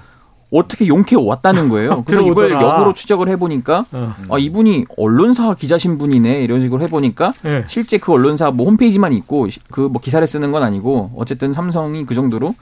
어떻게 0.51 0.87
용케 0.87 1.15
왔다는 1.15 1.69
거예요. 1.69 2.03
그래서 2.05 2.27
이걸 2.27 2.51
역으로 2.51 2.93
추적을 2.95 3.29
해보니까 3.29 3.85
어. 3.91 4.15
아 4.29 4.37
이분이 4.39 4.85
언론사 4.97 5.53
기자 5.53 5.77
신 5.77 5.99
분이네 5.99 6.43
이런 6.43 6.59
식으로 6.61 6.81
해보니까 6.81 7.33
네. 7.43 7.63
실제 7.67 7.99
그 7.99 8.11
언론사 8.11 8.49
뭐 8.51 8.65
홈페이지만 8.65 9.13
있고 9.13 9.47
그 9.71 9.87
뭐 9.87 10.01
기사를 10.01 10.25
쓰는 10.25 10.51
건 10.51 10.63
아니고 10.63 11.11
어쨌든 11.15 11.53
삼성이 11.53 12.05
그 12.07 12.15
정도로 12.15 12.55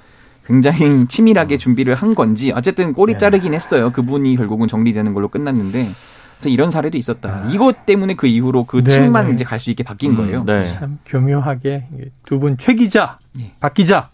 굉장히 0.45 1.05
치밀하게 1.07 1.55
어. 1.55 1.57
준비를 1.57 1.95
한 1.95 2.15
건지 2.15 2.51
어쨌든 2.53 2.91
꼬리 2.91 3.13
네. 3.13 3.19
자르긴 3.19 3.53
했어요. 3.53 3.91
그분이 3.91 4.35
결국은 4.35 4.67
정리되는 4.67 5.13
걸로 5.13 5.29
끝났는데 5.29 5.89
이런 6.49 6.71
사례도 6.71 6.97
있었다. 6.97 7.29
아. 7.45 7.49
이것 7.51 7.85
때문에 7.85 8.13
그 8.15 8.27
이후로 8.27 8.63
그 8.65 8.83
네, 8.83 8.91
층만 8.91 9.27
네. 9.27 9.33
이제 9.33 9.43
갈 9.43 9.59
수 9.59 9.69
있게 9.69 9.83
바뀐 9.83 10.11
음, 10.11 10.17
거예요. 10.17 10.43
네. 10.45 10.73
참 10.79 10.99
교묘하게 11.05 11.85
두 12.25 12.39
분 12.39 12.57
최 12.57 12.73
기자, 12.73 13.19
예. 13.39 13.51
박 13.59 13.73
기자 13.73 14.09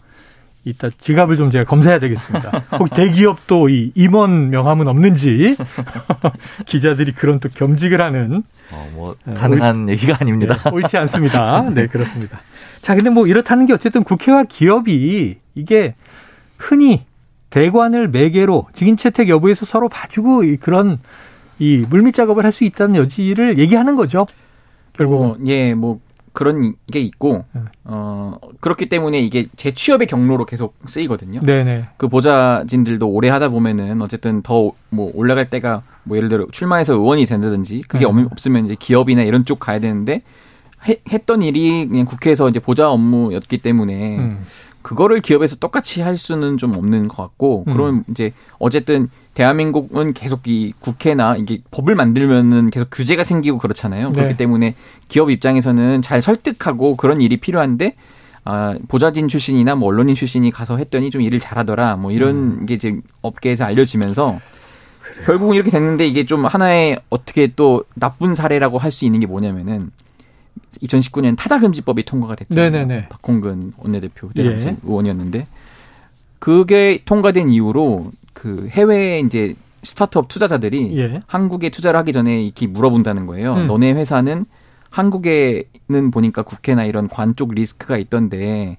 이따 0.64 0.88
지갑을 0.90 1.36
좀 1.36 1.50
제가 1.50 1.64
검사해야 1.64 1.98
되겠습니다. 2.00 2.64
혹 2.78 2.90
대기업도 2.90 3.68
이 3.70 3.92
임원 3.94 4.50
명함은 4.50 4.86
없는지 4.88 5.56
기자들이 6.66 7.12
그런 7.12 7.40
또 7.40 7.48
겸직을 7.48 8.00
하는 8.00 8.42
어, 8.72 8.90
뭐 8.92 9.16
네, 9.24 9.34
가능한 9.34 9.84
올, 9.84 9.88
얘기가 9.90 10.18
아닙니다. 10.20 10.60
네, 10.64 10.70
옳지 10.70 10.96
않습니다. 10.98 11.62
네 11.72 11.86
그렇습니다. 11.86 12.40
자 12.82 12.94
근데 12.94 13.08
뭐 13.10 13.26
이렇다는 13.26 13.66
게 13.66 13.72
어쨌든 13.72 14.04
국회와 14.04 14.44
기업이 14.44 15.36
이게 15.54 15.94
흔히 16.58 17.04
대관을 17.50 18.08
매개로 18.08 18.68
직인 18.74 18.96
채택 18.98 19.28
여부에서 19.30 19.64
서로 19.64 19.88
봐주고 19.88 20.42
그런 20.60 20.98
이 21.58 21.84
물밑 21.88 22.14
작업을 22.14 22.44
할 22.44 22.52
수 22.52 22.64
있다는 22.64 22.96
여지를 22.96 23.58
얘기하는 23.58 23.96
거죠. 23.96 24.26
결국은 24.96 25.28
어, 25.28 25.36
예, 25.46 25.74
뭐 25.74 26.00
그런 26.32 26.74
게 26.92 27.00
있고 27.00 27.44
네. 27.52 27.60
어 27.84 28.36
그렇기 28.60 28.88
때문에 28.88 29.20
이게 29.20 29.46
재취업의 29.56 30.06
경로로 30.06 30.44
계속 30.46 30.76
쓰이거든요. 30.86 31.40
네네. 31.40 31.88
그 31.96 32.06
보좌진들도 32.08 33.08
오래 33.08 33.28
하다 33.28 33.48
보면은 33.48 34.00
어쨌든 34.02 34.42
더 34.42 34.72
뭐 34.90 35.10
올라갈 35.14 35.50
때가 35.50 35.82
뭐 36.04 36.16
예를 36.16 36.28
들어 36.28 36.46
출마해서 36.50 36.94
의원이 36.94 37.26
된다든지 37.26 37.82
그게 37.88 38.06
네. 38.06 38.26
없으면 38.30 38.64
이제 38.66 38.76
기업이나 38.78 39.22
이런 39.22 39.44
쪽 39.44 39.58
가야 39.60 39.80
되는데 39.80 40.22
해, 40.88 40.96
했던 41.12 41.42
일이 41.42 41.86
그냥 41.88 42.06
국회에서 42.06 42.48
이제 42.48 42.60
보좌 42.60 42.88
업무였기 42.90 43.58
때문에 43.58 44.18
음. 44.18 44.44
그거를 44.88 45.20
기업에서 45.20 45.56
똑같이 45.56 46.00
할 46.00 46.16
수는 46.16 46.56
좀 46.56 46.74
없는 46.74 47.08
것 47.08 47.18
같고 47.18 47.64
음. 47.68 47.72
그럼 47.74 48.04
이제 48.08 48.32
어쨌든 48.58 49.10
대한민국은 49.34 50.14
계속 50.14 50.48
이 50.48 50.72
국회나 50.80 51.36
이게 51.36 51.58
법을 51.70 51.94
만들면은 51.94 52.70
계속 52.70 52.88
규제가 52.90 53.22
생기고 53.22 53.58
그렇잖아요. 53.58 54.08
네. 54.08 54.14
그렇기 54.14 54.38
때문에 54.38 54.76
기업 55.08 55.30
입장에서는 55.30 56.00
잘 56.00 56.22
설득하고 56.22 56.96
그런 56.96 57.20
일이 57.20 57.36
필요한데 57.36 57.96
아, 58.44 58.76
보좌진 58.88 59.28
출신이나 59.28 59.74
뭐 59.74 59.90
언론인 59.90 60.14
출신이 60.14 60.50
가서 60.50 60.78
했더니 60.78 61.10
좀 61.10 61.20
일을 61.20 61.38
잘하더라. 61.38 61.96
뭐 61.96 62.10
이런 62.10 62.36
음. 62.60 62.66
게 62.66 62.72
이제 62.72 62.96
업계에서 63.20 63.64
알려지면서 63.66 64.38
그래요. 65.02 65.26
결국은 65.26 65.54
이렇게 65.54 65.70
됐는데 65.70 66.06
이게 66.06 66.24
좀 66.24 66.46
하나의 66.46 66.98
어떻게 67.10 67.52
또 67.54 67.84
나쁜 67.94 68.34
사례라고 68.34 68.78
할 68.78 68.90
수 68.90 69.04
있는 69.04 69.20
게 69.20 69.26
뭐냐면은 69.26 69.90
2019년 70.82 71.36
타다금지법이 71.36 72.04
통과가 72.04 72.34
됐잖아요. 72.36 72.70
네네네. 72.70 73.08
박홍근 73.08 73.72
원내대표 73.78 74.28
그때 74.28 74.44
예. 74.44 74.76
의원이었는데 74.82 75.44
그게 76.38 77.02
통과된 77.04 77.50
이후로 77.50 78.12
그 78.32 78.68
해외 78.70 79.20
이제 79.20 79.54
스타트업 79.82 80.28
투자자들이 80.28 80.96
예. 80.98 81.20
한국에 81.26 81.70
투자를 81.70 81.98
하기 82.00 82.12
전에 82.12 82.42
이렇게 82.42 82.66
물어본다는 82.66 83.26
거예요. 83.26 83.54
음. 83.54 83.66
너네 83.66 83.92
회사는 83.92 84.44
한국에는 84.90 86.10
보니까 86.12 86.42
국회나 86.42 86.84
이런 86.84 87.08
관쪽 87.08 87.54
리스크가 87.54 87.98
있던데 87.98 88.78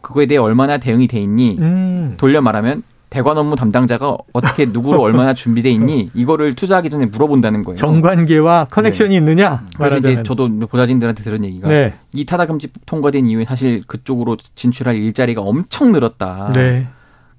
그거에 0.00 0.26
대해 0.26 0.38
얼마나 0.38 0.78
대응이 0.78 1.06
돼 1.08 1.20
있니? 1.20 1.58
음. 1.58 2.14
돌려 2.16 2.40
말하면 2.40 2.82
대관 3.10 3.38
업무 3.38 3.54
담당자가 3.56 4.16
어떻게 4.32 4.66
누구로 4.72 5.00
얼마나 5.00 5.34
준비돼 5.34 5.70
있니? 5.70 6.10
이거를 6.14 6.54
투자하기 6.54 6.90
전에 6.90 7.06
물어본다는 7.06 7.62
거예요. 7.64 7.76
정관계와 7.76 8.66
커넥션이 8.70 9.10
네. 9.10 9.16
있느냐? 9.16 9.64
그래서 9.76 9.98
이제 9.98 10.22
저도 10.24 10.48
보좌진들한테 10.66 11.22
들은 11.22 11.44
얘기가 11.44 11.68
네. 11.68 11.94
이 12.12 12.24
타다 12.24 12.46
금지 12.46 12.68
통과된 12.86 13.26
이후에 13.26 13.44
사실 13.44 13.82
그쪽으로 13.86 14.36
진출할 14.56 14.96
일자리가 14.96 15.40
엄청 15.42 15.92
늘었다. 15.92 16.50
네. 16.54 16.88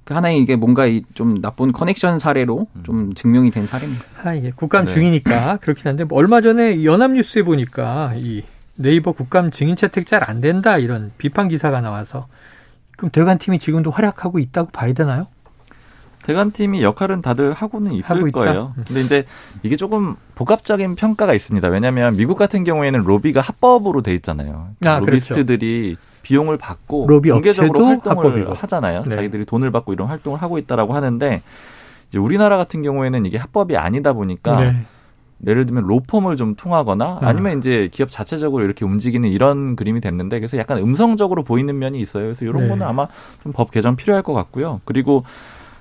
그 0.06 0.14
하나의 0.14 0.38
이게 0.40 0.56
뭔가 0.56 0.84
좀 1.16 1.42
나쁜 1.42 1.72
커넥션 1.72 2.20
사례로 2.20 2.68
음. 2.76 2.84
좀 2.84 3.14
증명이 3.16 3.50
된 3.52 3.66
사례입니다. 3.66 4.04
아, 4.24 4.34
이게 4.34 4.52
국감 4.56 4.86
네. 4.86 4.94
중이니까 4.94 5.58
그렇긴 5.62 5.88
한데 5.88 6.04
뭐 6.04 6.18
얼마 6.20 6.42
전에 6.42 6.84
연합뉴스에 6.86 7.42
보니까 7.44 8.14
이 8.16 8.44
네이버 8.76 9.14
국감 9.14 9.52
증인 9.52 9.76
채택 9.76 10.06
잘 10.06 10.30
안 10.30 10.42
된다 10.42 10.78
이런 10.78 11.12
비판 11.18 11.48
기사가 11.48 11.82
나와서 11.82 12.28
그럼 12.98 13.10
대관 13.12 13.40
팀이 13.40 13.58
지금도 13.60 13.90
활약하고 13.92 14.38
있다고 14.40 14.70
봐야 14.72 14.94
되나요? 14.94 15.28
대관 16.26 16.50
팀이 16.52 16.82
역할은 16.82 17.22
다들 17.22 17.54
하고는 17.54 17.92
있을 17.92 18.18
하고 18.18 18.32
거예요. 18.32 18.74
음. 18.78 18.84
근데 18.88 19.02
이제 19.02 19.26
이게 19.62 19.76
조금 19.76 20.16
복합적인 20.34 20.96
평가가 20.96 21.36
있습니다. 21.36 21.68
왜냐하면 21.68 22.16
미국 22.18 22.36
같은 22.38 22.64
경우에는 22.64 23.02
로비가 23.04 23.42
합법으로 23.42 24.02
돼 24.02 24.16
있잖아요. 24.16 24.70
아, 24.86 25.00
그렇죠. 25.02 25.06
로비스트들이 25.34 25.96
그렇죠. 25.98 26.02
비용을 26.24 26.58
받고 26.58 27.06
로비 27.08 27.30
공개적으로 27.30 27.86
활동을 27.86 28.18
합법이고. 28.18 28.54
하잖아요. 28.54 29.04
네. 29.08 29.16
자기들이 29.18 29.46
돈을 29.46 29.70
받고 29.72 29.94
이런 29.94 30.08
활동을 30.08 30.42
하고 30.42 30.58
있다라고 30.58 30.96
하는데 30.96 31.44
이제 32.10 32.18
우리나라 32.18 32.58
같은 32.58 32.82
경우에는 32.82 33.24
이게 33.26 33.38
합법이 33.38 33.78
아니다 33.78 34.14
보니까 34.14 34.60
네. 34.60 34.76
예를 35.46 35.68
들면 35.68 35.84
로펌을 35.86 36.38
좀 36.38 36.56
통하거나 36.56 37.06
아. 37.06 37.20
아니면 37.22 37.60
이제 37.60 37.88
기업 37.92 38.10
자체적으로 38.10 38.64
이렇게 38.64 38.84
움직이는 38.84 39.30
이런 39.30 39.76
그림이 39.76 40.02
됐는데 40.02 40.40
그래서 40.40 40.58
약간 40.58 40.80
음성적으로 40.80 41.44
보이는 41.44 41.78
면이 41.78 42.00
있어요. 42.00 42.24
그래서 42.24 42.46
이런 42.46 42.64
네. 42.64 42.70
거는 42.70 42.88
아마 42.88 43.08
좀 43.44 43.52
법 43.54 43.70
개정 43.70 43.96
필요할 43.96 44.24
것 44.24 44.34
같고요. 44.34 44.82
그리고 44.86 45.24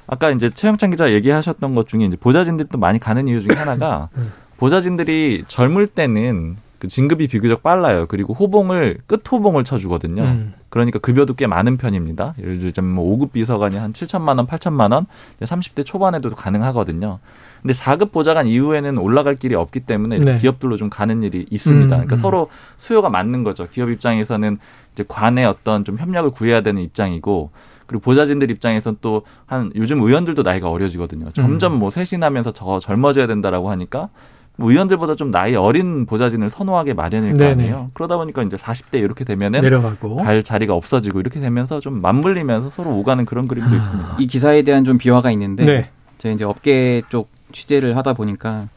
아까 0.07 0.31
이제 0.31 0.51
최영찬 0.51 0.91
기자 0.91 1.13
얘기하셨던 1.13 1.75
것 1.75 1.89
중에 1.89 2.05
이제 2.05 2.17
보좌진들도 2.17 2.79
많이 2.79 2.99
가는 2.99 3.27
이유 3.29 3.41
중에 3.41 3.57
하나가 3.57 4.09
음. 4.17 4.33
보좌진들이 4.59 5.45
젊을 5.49 5.87
때는 5.89 6.57
그 6.79 6.89
진급이 6.89 7.29
비교적 7.29 7.63
빨라요. 7.63 8.07
그리고 8.07 8.35
호봉을 8.35 8.99
끝 9.07 9.23
호봉을 9.31 9.65
쳐주거든요. 9.65 10.23
음. 10.23 10.55
그러니까 10.69 10.99
급여도 10.99 11.35
꽤 11.35 11.47
많은 11.47 11.77
편입니다. 11.79 12.35
예를 12.39 12.59
들자면 12.59 12.93
뭐 12.93 13.17
5급 13.17 13.33
비서관이 13.33 13.77
한 13.77 13.93
7천만 13.93 14.37
원, 14.37 14.47
8천만 14.47 14.93
원, 14.93 15.07
30대 15.41 15.87
초반에도 15.87 16.31
가능하거든요. 16.31 17.21
근데 17.63 17.73
4급 17.73 18.13
보좌관 18.13 18.47
이후에는 18.47 18.99
올라갈 18.99 19.37
길이 19.37 19.55
없기 19.55 19.81
때문에 19.81 20.19
네. 20.19 20.39
기업들로 20.39 20.77
좀 20.77 20.91
가는 20.91 21.23
일이 21.23 21.47
있습니다. 21.49 21.85
음. 21.85 21.89
그러니까 21.89 22.17
음. 22.17 22.21
서로 22.21 22.51
수요가 22.77 23.09
맞는 23.09 23.45
거죠. 23.45 23.67
기업 23.71 23.89
입장에서는 23.89 24.59
이제 24.93 25.05
관의 25.09 25.47
어떤 25.47 25.85
좀 25.85 25.97
협력을 25.97 26.31
구해야 26.33 26.61
되는 26.61 26.83
입장이고 26.83 27.51
그리고 27.87 28.03
보좌진들 28.03 28.51
입장에선 28.51 28.99
또 29.01 29.23
한 29.47 29.71
요즘 29.77 30.01
의원들도 30.01 30.43
나이가 30.43 30.71
어려지거든요. 30.71 31.31
점점 31.33 31.75
음. 31.75 31.79
뭐 31.79 31.91
쇄신하면서 31.91 32.53
저 32.53 32.79
젊어져야 32.79 33.27
된다라고 33.27 33.71
하니까 33.71 34.09
뭐 34.57 34.71
의원들보다 34.71 35.17
좀 35.17 35.31
나이 35.31 35.55
어린 35.57 36.07
보좌진을 36.07 36.49
선호하게 36.51 36.95
마련일 36.95 37.33
거 37.33 37.39
네네. 37.39 37.51
아니에요. 37.53 37.91
그러다 37.95 38.17
보니까 38.17 38.43
이제 38.43 38.57
40대 38.57 39.01
이렇게 39.01 39.25
되면은 39.25 39.61
내려가고 39.63 40.17
갈 40.17 40.43
자리가 40.43 40.75
없어지고 40.75 41.21
이렇게 41.21 41.41
되면서 41.41 41.81
좀 41.81 42.01
맞물리면서 42.01 42.71
서로 42.71 42.91
오가는 42.97 43.25
그런 43.25 43.49
그림도 43.49 43.73
아. 43.73 43.77
있습니다. 43.77 44.17
이 44.21 44.27
기사에 44.27 44.63
대한 44.63 44.85
좀 44.85 44.97
비화가 44.99 45.31
있는데 45.33 45.65
네. 45.65 45.91
제가 46.19 46.35
이제 46.35 46.45
업계 46.45 47.03
쪽 47.09 47.31
취재를 47.53 47.97
하다 47.97 48.13
보니까 48.15 48.69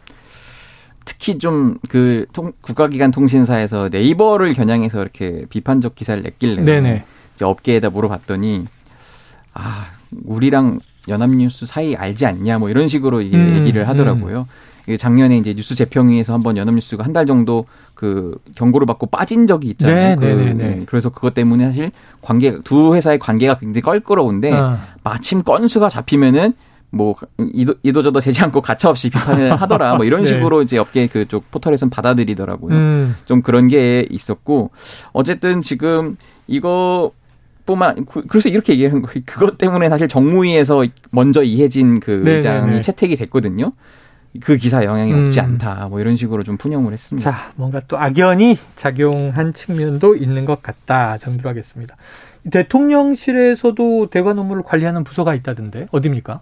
특히 1.05 1.37
좀 1.37 1.77
그 1.89 2.25
국가기관 2.61 3.11
통신사에서 3.11 3.89
네이버를 3.91 4.53
겨냥해서 4.53 5.01
이렇게 5.01 5.45
비판적 5.49 5.95
기사를 5.95 6.21
냈길래 6.23 6.63
네네. 6.63 7.03
이제 7.35 7.45
업계에다 7.45 7.89
물어봤더니 7.91 8.65
아 9.57 9.87
우리랑 10.25 10.79
연합뉴스 11.07 11.65
사이 11.65 11.95
알지 11.95 12.25
않냐 12.25 12.59
뭐 12.59 12.69
이런 12.69 12.87
식으로 12.87 13.21
이게 13.21 13.37
음, 13.37 13.57
얘기를 13.59 13.87
하더라고요. 13.87 14.45
음. 14.89 14.97
작년에 14.97 15.37
이제 15.37 15.53
뉴스 15.53 15.75
재평위에서 15.75 16.33
한번 16.33 16.55
연합뉴스가 16.55 17.03
한 17.03 17.11
달 17.11 17.25
정도 17.25 17.65
그 17.93 18.37
경고를 18.55 18.85
받고 18.85 19.07
빠진 19.07 19.45
적이 19.47 19.69
있잖아요. 19.71 20.15
네, 20.15 20.15
그, 20.15 20.25
네, 20.25 20.53
네, 20.53 20.53
네. 20.53 20.83
그래서 20.85 21.09
그것 21.09 21.33
때문에 21.33 21.65
사실 21.65 21.91
관계 22.21 22.57
두 22.61 22.95
회사의 22.95 23.19
관계가 23.19 23.57
굉장히 23.57 23.81
껄끄러운데 23.81 24.53
아. 24.53 24.79
마침 25.03 25.43
건수가 25.43 25.89
잡히면은 25.89 26.53
뭐 26.89 27.15
이도 27.53 27.73
이도저도 27.83 28.21
되지 28.21 28.41
않고 28.43 28.61
가차없이 28.61 29.09
비판을 29.09 29.55
하더라 29.59 29.95
뭐 29.95 30.05
이런 30.05 30.21
네. 30.21 30.27
식으로 30.27 30.61
이제 30.61 30.77
업계 30.77 31.07
그쪽 31.07 31.51
포털에서는 31.51 31.89
받아들이더라고요. 31.89 32.73
음. 32.73 33.15
좀 33.25 33.41
그런 33.41 33.67
게 33.67 34.07
있었고 34.09 34.71
어쨌든 35.11 35.61
지금 35.61 36.15
이거 36.47 37.11
뿐만 37.67 38.05
그래서 38.27 38.49
이렇게 38.49 38.73
얘기하는 38.73 39.03
거예요. 39.03 39.21
그것 39.27 39.59
때문에 39.59 39.89
사실 39.89 40.07
정무위에서 40.07 40.85
먼저 41.11 41.43
이해진 41.43 41.99
그 41.99 42.09
네네네. 42.09 42.35
의장이 42.37 42.81
채택이 42.81 43.15
됐거든요. 43.15 43.73
그 44.41 44.57
기사 44.57 44.83
영향이 44.83 45.13
음. 45.13 45.25
없지 45.25 45.39
않다. 45.39 45.87
뭐 45.89 45.99
이런 45.99 46.15
식으로 46.15 46.43
좀 46.43 46.57
분용을 46.57 46.93
했습니다. 46.93 47.31
자, 47.31 47.51
뭔가 47.55 47.81
또 47.87 47.97
악연이 47.97 48.57
작용한 48.75 49.53
측면도 49.53 50.15
있는 50.15 50.45
것 50.45 50.63
같다. 50.63 51.17
정리로 51.17 51.49
하겠습니다. 51.49 51.95
대통령실에서도 52.49 54.09
대관 54.09 54.39
업무를 54.39 54.63
관리하는 54.63 55.03
부서가 55.03 55.35
있다던데 55.35 55.87
어디입니까? 55.91 56.41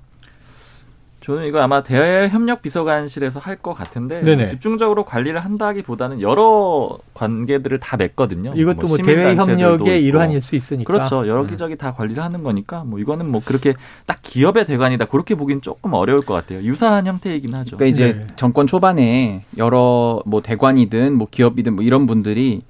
저는 1.25 1.45
이거 1.47 1.59
아마 1.59 1.81
대협력 1.81 2.61
비서관실에서 2.61 3.39
할 3.39 3.55
것 3.55 3.73
같은데 3.73 4.21
네네. 4.21 4.45
집중적으로 4.47 5.05
관리를 5.05 5.39
한다기보다는 5.39 6.21
여러 6.21 6.97
관계들을 7.15 7.79
다 7.79 7.97
맺거든요. 7.97 8.53
이것도 8.55 8.87
뭐, 8.87 8.89
뭐 8.89 8.97
대외 8.97 9.33
협력의 9.33 10.03
일환일 10.03 10.41
수 10.41 10.55
있으니까. 10.55 10.91
그렇죠. 10.91 11.25
여러 11.27 11.43
네. 11.43 11.51
기저기 11.51 11.77
다 11.77 11.93
관리를 11.93 12.21
하는 12.21 12.43
거니까 12.43 12.83
뭐 12.83 12.99
이거는 12.99 13.31
뭐 13.31 13.41
그렇게 13.43 13.73
딱 14.05 14.19
기업의 14.21 14.65
대관이다 14.65 15.05
그렇게 15.05 15.33
보기는 15.33 15.61
조금 15.63 15.93
어려울 15.93 16.21
것 16.21 16.35
같아요. 16.35 16.61
유사한 16.61 17.07
형태이긴 17.07 17.55
하죠. 17.55 17.77
그러니까 17.77 17.91
이제 17.95 18.11
네. 18.19 18.27
정권 18.35 18.67
초반에 18.67 19.45
여러 19.57 20.21
뭐 20.27 20.41
대관이든 20.41 21.13
뭐 21.13 21.27
기업이든 21.31 21.75
뭐 21.75 21.83
이런 21.83 22.05
분들이 22.05 22.61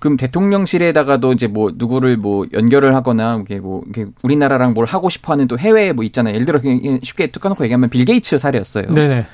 그럼 0.00 0.16
대통령실에다가도 0.16 1.32
이제 1.34 1.46
뭐 1.46 1.70
누구를 1.74 2.16
뭐 2.16 2.46
연결을 2.52 2.94
하거나 2.94 3.38
이게 3.42 3.60
뭐 3.60 3.82
이게 3.88 4.06
우리나라랑 4.22 4.74
뭘 4.74 4.86
하고 4.86 5.08
싶어하는 5.08 5.46
또 5.46 5.58
해외에 5.58 5.92
뭐 5.92 6.04
있잖아요. 6.04 6.34
예를 6.34 6.46
들어 6.46 6.58
쉽게 7.02 7.28
툭까놓고 7.28 7.62
얘기하면 7.64 7.88
빌 7.90 8.04
게이츠 8.04 8.38
사례였어요. 8.38 8.92
네네. 8.92 9.26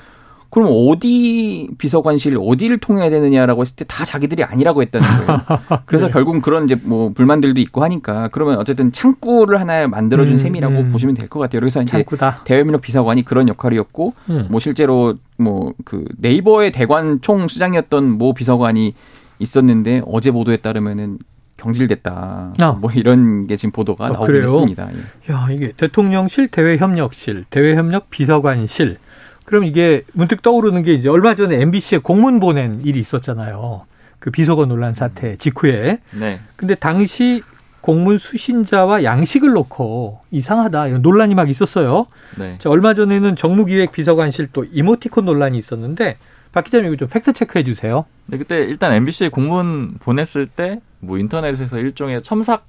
그럼 0.49 0.69
어디 0.71 1.67
비서관실 1.77 2.37
어디를 2.39 2.77
통해야 2.77 3.09
되느냐라고 3.09 3.61
했을 3.63 3.75
때 3.75 3.83
다 3.85 4.05
자기들이 4.05 4.43
아니라고 4.45 4.81
했다는 4.81 5.07
거예요. 5.25 5.41
그래서 5.85 6.07
네. 6.07 6.13
결국은 6.13 6.39
그런 6.41 6.65
이제 6.65 6.77
뭐 6.83 7.11
불만들도 7.13 7.59
있고 7.59 7.83
하니까 7.83 8.29
그러면 8.31 8.57
어쨌든 8.57 8.91
창구를 8.93 9.59
하나 9.59 9.87
만들어준 9.89 10.35
음, 10.35 10.37
셈이라고 10.37 10.75
음. 10.75 10.91
보시면 10.91 11.15
될 11.15 11.27
것 11.27 11.39
같아요. 11.39 11.59
그래서 11.59 11.81
이제 11.81 12.03
대외협력 12.45 12.81
비서관이 12.81 13.23
그런 13.25 13.47
역할이었고 13.49 14.13
음. 14.29 14.47
뭐 14.49 14.59
실제로 14.61 15.15
뭐 15.37 15.73
그 15.83 16.05
네이버의 16.17 16.71
대관 16.71 17.19
총 17.21 17.47
수장이었던 17.49 18.17
모 18.17 18.33
비서관이 18.33 18.93
있었는데 19.39 20.01
어제 20.05 20.31
보도에 20.31 20.57
따르면은 20.57 21.19
경질됐다. 21.57 22.53
아. 22.61 22.71
뭐 22.73 22.91
이런 22.91 23.47
게 23.47 23.55
지금 23.55 23.71
보도가 23.71 24.05
아, 24.05 24.09
나오고 24.09 24.31
있습니다. 24.31 24.89
예. 24.93 25.33
야 25.33 25.47
이게 25.51 25.73
대통령실, 25.75 26.49
대외협력실, 26.49 27.45
대외협력 27.49 28.09
비서관실. 28.09 28.97
그럼 29.43 29.63
이게 29.63 30.03
문득 30.13 30.41
떠오르는 30.41 30.83
게 30.83 30.93
이제 30.93 31.09
얼마 31.09 31.33
전에 31.33 31.59
MBC에 31.61 31.99
공문 31.99 32.39
보낸 32.39 32.81
일이 32.83 32.99
있었잖아요. 32.99 33.85
그 34.19 34.29
비서관 34.29 34.69
논란 34.69 34.93
사태 34.93 35.37
직후에. 35.37 35.99
네. 36.19 36.39
근데 36.55 36.75
당시 36.75 37.41
공문 37.81 38.17
수신자와 38.17 39.03
양식을 39.03 39.51
놓고 39.53 40.19
이상하다 40.31 40.87
이런 40.87 41.01
논란이 41.01 41.35
막 41.35 41.49
있었어요. 41.49 42.07
네. 42.37 42.57
자, 42.59 42.69
얼마 42.69 42.93
전에는 42.93 43.35
정무기획 43.37 43.93
비서관실 43.93 44.49
또 44.51 44.65
이모티콘 44.65 45.23
논란이 45.23 45.57
있었는데 45.57 46.17
박 46.57 46.63
기자님 46.65 46.87
이거 46.87 46.97
좀 46.97 47.07
팩트 47.07 47.33
체크해 47.33 47.63
주세요. 47.63 48.05
네, 48.25 48.37
그때 48.37 48.59
일단 48.59 48.93
MBC에 48.93 49.29
공문 49.29 49.97
보냈을 49.99 50.47
때 50.47 50.81
뭐 50.99 51.17
인터넷에서 51.17 51.77
일종의 51.77 52.21
첨삭 52.21 52.65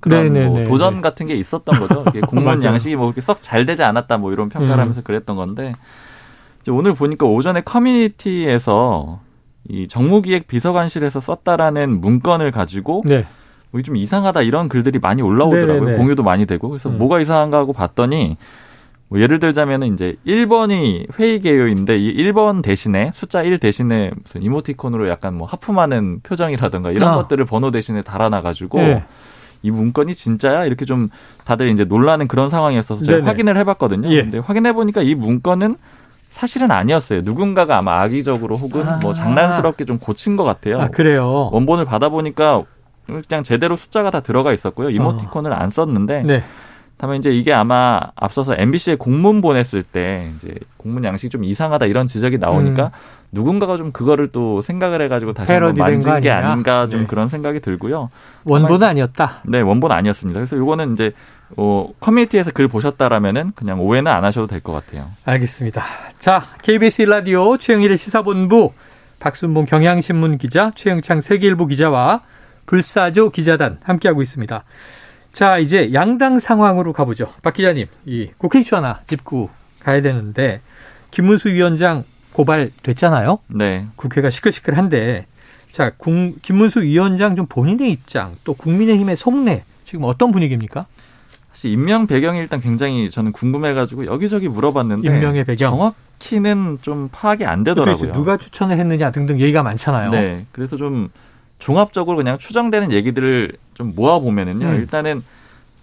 그런 0.00 0.32
네, 0.32 0.40
네, 0.40 0.46
뭐 0.46 0.58
네, 0.58 0.64
도전 0.64 1.00
같은 1.00 1.26
게 1.26 1.34
있었던 1.34 1.78
거죠. 1.80 2.04
공문 2.28 2.62
양식이 2.62 2.96
뭐 2.96 3.06
그렇게 3.06 3.20
썩 3.20 3.42
잘 3.42 3.66
되지 3.66 3.82
않았다 3.82 4.16
뭐 4.18 4.32
이런 4.32 4.48
평가를 4.48 4.76
음. 4.76 4.80
하면서 4.80 5.02
그랬던 5.02 5.36
건데 5.36 5.74
오늘 6.68 6.94
보니까 6.94 7.26
오전에 7.26 7.62
커뮤니티에서 7.62 9.20
이 9.68 9.88
정무기획 9.88 10.46
비서관실에서 10.46 11.20
썼다라는 11.20 12.00
문건을 12.00 12.50
가지고 12.50 13.02
네. 13.04 13.26
뭐좀 13.70 13.96
이상하다 13.96 14.42
이런 14.42 14.68
글들이 14.68 14.98
많이 14.98 15.20
올라오더라고요. 15.20 15.80
네네네. 15.80 15.98
공유도 15.98 16.22
많이 16.22 16.46
되고 16.46 16.68
그래서 16.68 16.88
음. 16.88 16.98
뭐가 16.98 17.20
이상한가 17.20 17.58
하고 17.58 17.72
봤더니 17.72 18.36
뭐 19.08 19.20
예를 19.20 19.38
들자면은 19.38 19.94
이제 19.94 20.16
1번이 20.26 21.18
회의 21.18 21.40
개요인데 21.40 21.98
이 21.98 22.14
1번 22.16 22.62
대신에 22.62 23.10
숫자 23.14 23.42
1 23.42 23.58
대신에 23.58 24.10
무슨 24.22 24.42
이모티콘으로 24.42 25.08
약간 25.08 25.34
뭐 25.34 25.46
하품하는 25.46 26.20
표정이라든가 26.22 26.90
이런 26.90 27.12
아. 27.12 27.16
것들을 27.16 27.44
번호 27.46 27.70
대신에 27.70 28.02
달아놔 28.02 28.42
가지고 28.42 28.78
네. 28.78 29.04
이 29.62 29.70
문건이 29.70 30.14
진짜야 30.14 30.66
이렇게 30.66 30.84
좀 30.84 31.08
다들 31.44 31.68
이제 31.68 31.84
놀라는 31.84 32.28
그런 32.28 32.50
상황이었어서 32.50 33.02
제가 33.02 33.18
네네. 33.18 33.28
확인을 33.28 33.56
해봤거든요. 33.56 34.10
예. 34.10 34.22
근데 34.22 34.38
확인해 34.38 34.72
보니까 34.72 35.02
이 35.02 35.14
문건은 35.14 35.76
사실은 36.30 36.70
아니었어요. 36.70 37.22
누군가가 37.22 37.78
아마 37.78 38.00
악의적으로 38.02 38.56
혹은 38.56 38.86
아. 38.86 38.98
뭐 39.02 39.14
장난스럽게 39.14 39.86
좀 39.86 39.98
고친 39.98 40.36
것 40.36 40.44
같아요. 40.44 40.80
아, 40.80 40.88
그래요. 40.88 41.48
원본을 41.52 41.84
받아보니까 41.86 42.62
그냥 43.26 43.42
제대로 43.42 43.74
숫자가 43.74 44.10
다 44.10 44.20
들어가 44.20 44.52
있었고요. 44.52 44.90
이모티콘을 44.90 45.50
어. 45.50 45.54
안 45.54 45.70
썼는데 45.70 46.22
네. 46.22 46.44
다만 46.98 47.16
이제 47.16 47.30
이게 47.30 47.52
아마 47.52 48.00
앞서서 48.16 48.54
MBC에 48.58 48.96
공문 48.96 49.40
보냈을 49.40 49.82
때 49.84 50.30
이제 50.36 50.54
공문 50.76 51.04
양식이 51.04 51.30
좀 51.30 51.44
이상하다 51.44 51.86
이런 51.86 52.06
지적이 52.06 52.38
나오니까 52.38 52.86
음. 52.86 52.90
누군가가 53.30 53.76
좀 53.76 53.92
그거를 53.92 54.28
또 54.32 54.62
생각을 54.62 55.00
해가지고 55.02 55.32
다시 55.32 55.52
한번 55.52 55.74
만진 55.74 56.20
게 56.20 56.30
아닌가 56.30 56.88
좀 56.88 57.02
네. 57.02 57.06
그런 57.06 57.28
생각이 57.28 57.60
들고요. 57.60 58.10
원본은 58.44 58.86
아니었다. 58.86 59.42
네, 59.44 59.60
원본 59.60 59.92
아니었습니다. 59.92 60.40
그래서 60.40 60.56
요거는 60.56 60.94
이제 60.94 61.12
어, 61.56 61.88
커뮤니티에서 62.00 62.50
글 62.50 62.68
보셨다라면은 62.68 63.52
그냥 63.54 63.80
오해는 63.80 64.10
안 64.10 64.24
하셔도 64.24 64.46
될 64.46 64.60
것 64.60 64.72
같아요. 64.72 65.08
알겠습니다. 65.24 65.84
자, 66.18 66.42
KBS 66.62 67.02
라디오 67.02 67.58
최영일의 67.58 67.96
시사본부 67.96 68.72
박순봉 69.20 69.66
경향신문 69.66 70.38
기자, 70.38 70.72
최영창 70.74 71.20
세계일보 71.20 71.66
기자와 71.66 72.22
불사조 72.66 73.30
기자단 73.30 73.78
함께하고 73.82 74.22
있습니다. 74.22 74.64
자, 75.32 75.58
이제 75.58 75.92
양당 75.92 76.38
상황으로 76.38 76.92
가보죠. 76.92 77.32
박 77.42 77.54
기자님, 77.54 77.86
이 78.06 78.30
국회 78.38 78.60
이슈 78.60 78.76
하나 78.76 79.00
짚고 79.06 79.50
가야 79.80 80.02
되는데, 80.02 80.60
김문수 81.10 81.50
위원장 81.50 82.04
고발됐잖아요. 82.32 83.38
네. 83.48 83.86
국회가 83.96 84.30
시끌시끌한데, 84.30 85.26
자, 85.72 85.92
국, 85.96 86.12
김문수 86.42 86.80
위원장 86.82 87.36
좀 87.36 87.46
본인의 87.46 87.90
입장, 87.90 88.34
또 88.44 88.54
국민의힘의 88.54 89.16
속내, 89.16 89.64
지금 89.84 90.04
어떤 90.04 90.32
분위기입니까? 90.32 90.86
사실 91.52 91.72
임명 91.72 92.06
배경이 92.06 92.38
일단 92.38 92.60
굉장히 92.60 93.10
저는 93.10 93.32
궁금해가지고 93.32 94.06
여기저기 94.06 94.48
물어봤는데 94.48 95.08
임명의 95.08 95.44
배경 95.44 95.72
정확히는 95.72 96.78
좀 96.82 97.08
파악이 97.10 97.46
안 97.46 97.64
되더라고요. 97.64 98.12
누가 98.12 98.36
추천을 98.36 98.78
했느냐 98.78 99.10
등등 99.10 99.40
얘기가 99.40 99.64
많잖아요. 99.64 100.10
네, 100.10 100.46
그래서 100.52 100.76
좀 100.76 101.08
종합적으로 101.58 102.16
그냥 102.16 102.38
추정되는 102.38 102.92
얘기들을 102.92 103.52
좀 103.74 103.92
모아 103.94 104.18
보면은요. 104.18 104.66
음. 104.66 104.74
일단은 104.76 105.22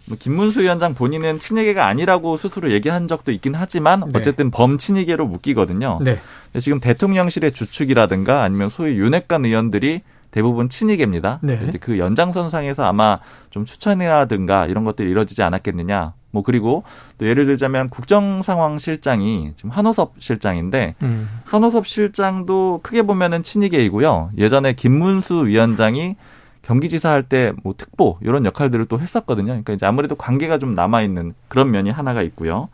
뭐 0.07 0.17
김문수 0.19 0.61
위원장 0.61 0.93
본인은 0.93 1.39
친이계가 1.39 1.85
아니라고 1.85 2.37
스스로 2.37 2.71
얘기한 2.71 3.07
적도 3.07 3.31
있긴 3.31 3.55
하지만 3.55 4.03
네. 4.11 4.19
어쨌든 4.19 4.51
범친이계로 4.51 5.25
묶이거든요. 5.25 5.99
네. 6.03 6.19
지금 6.59 6.79
대통령실의 6.79 7.51
주축이라든가 7.51 8.43
아니면 8.43 8.69
소위 8.69 8.97
윤핵관 8.97 9.45
의원들이 9.45 10.01
대부분 10.35 10.67
친이계입니다. 10.67 11.39
네. 11.43 11.63
이제 11.69 11.77
그 11.77 11.97
연장선상에서 11.97 12.83
아마 12.83 13.19
좀 13.51 13.63
추천이라든가 13.63 14.65
이런 14.65 14.83
것들이 14.83 15.09
이루어지지 15.09 15.41
않았겠느냐. 15.43 16.11
뭐 16.31 16.43
그리고 16.43 16.83
또 17.17 17.25
예를 17.25 17.45
들자면 17.45 17.89
국정상황실장이 17.89 19.53
지금 19.55 19.69
한호섭 19.69 20.15
실장인데 20.19 20.95
음. 21.03 21.29
한호섭 21.45 21.87
실장도 21.87 22.81
크게 22.83 23.03
보면은 23.03 23.43
친이계이고요. 23.43 24.31
예전에 24.37 24.73
김문수 24.73 25.45
위원장이 25.47 26.17
경기지사 26.63 27.09
할 27.11 27.23
때 27.23 27.53
뭐 27.63 27.73
특보 27.77 28.17
이런 28.19 28.43
역할들을 28.43 28.87
또 28.87 28.99
했었거든요. 28.99 29.45
그러니까 29.45 29.71
이제 29.71 29.85
아무래도 29.85 30.15
관계가 30.15 30.57
좀 30.57 30.75
남아 30.75 31.01
있는 31.01 31.33
그런 31.47 31.71
면이 31.71 31.91
하나가 31.91 32.21
있고요. 32.23 32.67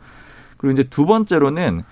그리고 0.56 0.72
이제 0.72 0.82
두 0.90 1.06
번째로는 1.06 1.82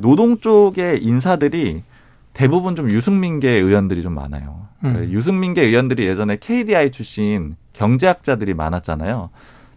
노동 0.00 0.40
쪽의 0.40 1.04
인사들이 1.04 1.84
대부분 2.32 2.76
좀 2.76 2.90
유승민계 2.90 3.50
의원들이 3.50 4.02
좀 4.02 4.14
많아요. 4.14 4.68
그러니까 4.80 5.02
음. 5.04 5.10
유승민계 5.10 5.62
의원들이 5.62 6.06
예전에 6.06 6.36
KDI 6.36 6.90
출신 6.90 7.56
경제학자들이 7.72 8.54
많았잖아요. 8.54 9.30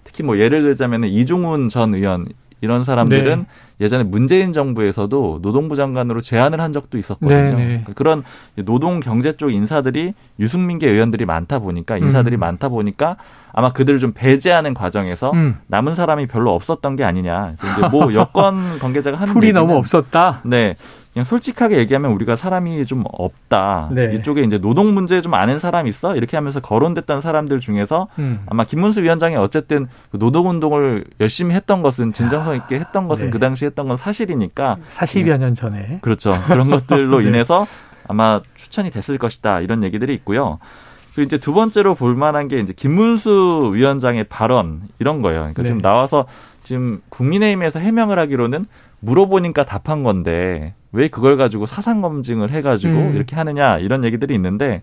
특히 0.03 0.23
뭐 0.23 0.37
예를 0.37 0.61
들자면 0.61 1.05
이종훈 1.05 1.69
전 1.69 1.95
의원 1.95 2.27
이런 2.61 2.85
사람들은 2.85 3.39
네. 3.39 3.45
예전에 3.81 4.03
문재인 4.05 4.53
정부에서도 4.53 5.39
노동부 5.41 5.75
장관으로 5.75 6.21
제안을 6.21 6.61
한 6.61 6.71
적도 6.71 6.97
있었거든요. 6.97 7.35
네, 7.35 7.51
네. 7.51 7.65
그러니까 7.65 7.93
그런 7.93 8.23
노동 8.55 9.01
경제 9.01 9.35
쪽 9.35 9.51
인사들이 9.51 10.13
유승민계 10.39 10.89
의원들이 10.89 11.25
많다 11.25 11.59
보니까 11.59 11.97
인사들이 11.97 12.37
음. 12.37 12.39
많다 12.39 12.69
보니까 12.69 13.17
아마 13.53 13.71
그들을 13.71 13.99
좀 13.99 14.13
배제하는 14.13 14.73
과정에서 14.73 15.31
음. 15.31 15.59
남은 15.67 15.93
사람이 15.95 16.25
별로 16.27 16.53
없었던 16.55 16.95
게 16.95 17.03
아니냐. 17.03 17.53
이제 17.53 17.87
뭐 17.87 18.13
여권 18.15 18.79
관계자가 18.79 19.17
하는 19.17 19.31
풀이 19.31 19.53
너무 19.53 19.75
없었다. 19.77 20.41
네. 20.43 20.75
그냥 21.13 21.23
솔직하게 21.25 21.77
얘기하면 21.77 22.11
우리가 22.13 22.35
사람이 22.35 22.83
좀 22.87 23.03
없다. 23.07 23.89
네. 23.91 24.15
이쪽에 24.15 24.41
이제 24.41 24.57
노동 24.57 24.95
문제 24.95 25.21
좀 25.21 25.35
아는 25.35 25.59
사람 25.59 25.85
있어? 25.85 26.15
이렇게 26.15 26.35
하면서 26.35 26.59
거론됐던 26.59 27.21
사람들 27.21 27.59
중에서 27.59 28.07
음. 28.17 28.41
아마 28.47 28.63
김문수 28.63 29.03
위원장이 29.03 29.35
어쨌든 29.35 29.87
그 30.11 30.17
노동 30.17 30.49
운동을 30.49 31.05
열심히 31.19 31.53
했던 31.53 31.83
것은 31.83 32.13
진정성 32.13 32.55
있게 32.55 32.79
했던 32.79 33.07
것은 33.07 33.25
네. 33.25 33.29
그 33.29 33.37
당시 33.37 33.65
했던 33.65 33.87
건 33.87 33.95
사실이니까 33.95 34.77
40여 34.95 35.37
년 35.37 35.53
전에 35.53 35.99
그렇죠. 36.01 36.33
그런 36.47 36.71
것들로 36.71 37.19
네. 37.21 37.27
인해서 37.27 37.67
아마 38.07 38.41
추천이 38.55 38.89
됐을 38.89 39.19
것이다. 39.19 39.59
이런 39.61 39.83
얘기들이 39.83 40.15
있고요. 40.15 40.57
그리고 41.13 41.25
이제 41.25 41.37
두 41.37 41.53
번째로 41.53 41.95
볼 41.95 42.15
만한 42.15 42.47
게 42.47 42.59
이제 42.59 42.73
김문수 42.73 43.71
위원장의 43.75 44.25
발언 44.25 44.81
이런 44.99 45.21
거예요. 45.21 45.39
그러니까 45.39 45.61
네. 45.61 45.67
지금 45.67 45.81
나와서 45.81 46.25
지금 46.63 47.01
국민의힘에서 47.09 47.79
해명을 47.79 48.17
하기로는 48.19 48.65
물어보니까 48.99 49.65
답한 49.65 50.03
건데 50.03 50.73
왜 50.91 51.07
그걸 51.09 51.37
가지고 51.37 51.65
사상 51.65 52.01
검증을 52.01 52.51
해가지고 52.51 52.93
음. 52.93 53.15
이렇게 53.15 53.35
하느냐 53.35 53.77
이런 53.77 54.03
얘기들이 54.03 54.33
있는데 54.35 54.81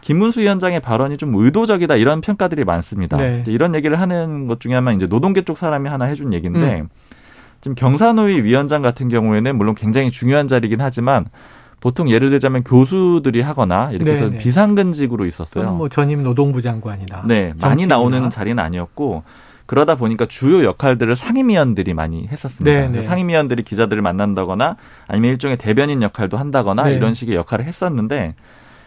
김문수 0.00 0.40
위원장의 0.40 0.80
발언이 0.80 1.16
좀 1.16 1.34
의도적이다 1.34 1.96
이런 1.96 2.20
평가들이 2.20 2.64
많습니다. 2.64 3.16
네. 3.16 3.44
이런 3.46 3.74
얘기를 3.74 4.00
하는 4.00 4.46
것 4.46 4.60
중에 4.60 4.74
하나 4.74 4.92
이제 4.92 5.06
노동계 5.06 5.42
쪽 5.42 5.58
사람이 5.58 5.88
하나 5.88 6.04
해준 6.06 6.32
얘기인데 6.32 6.80
음. 6.80 6.88
지금 7.60 7.74
경사노위 7.74 8.42
위원장 8.42 8.82
같은 8.82 9.08
경우에는 9.08 9.56
물론 9.56 9.74
굉장히 9.74 10.10
중요한 10.12 10.46
자리긴 10.46 10.80
하지만 10.80 11.26
보통 11.80 12.10
예를 12.10 12.30
들자면 12.30 12.64
교수들이 12.64 13.40
하거나 13.40 13.90
이렇게 13.92 14.12
해서 14.14 14.30
비상근직으로 14.30 15.26
있었어요. 15.26 15.72
뭐 15.72 15.88
전임 15.88 16.22
노동부 16.22 16.60
장관이나 16.60 17.22
네 17.26 17.54
많이 17.60 17.86
나오는 17.86 18.30
자리는 18.30 18.62
아니었고 18.62 19.22
그러다 19.66 19.94
보니까 19.96 20.24
주요 20.26 20.64
역할들을 20.64 21.14
상임위원들이 21.14 21.94
많이 21.94 22.26
했었습니다. 22.26 22.88
네, 22.88 23.02
상임위원들이 23.02 23.62
기자들을 23.62 24.00
만난다거나 24.02 24.76
아니면 25.06 25.30
일종의 25.32 25.58
대변인 25.58 26.02
역할도 26.02 26.38
한다거나 26.38 26.84
네. 26.84 26.94
이런 26.94 27.14
식의 27.14 27.36
역할을 27.36 27.66
했었는데 27.66 28.34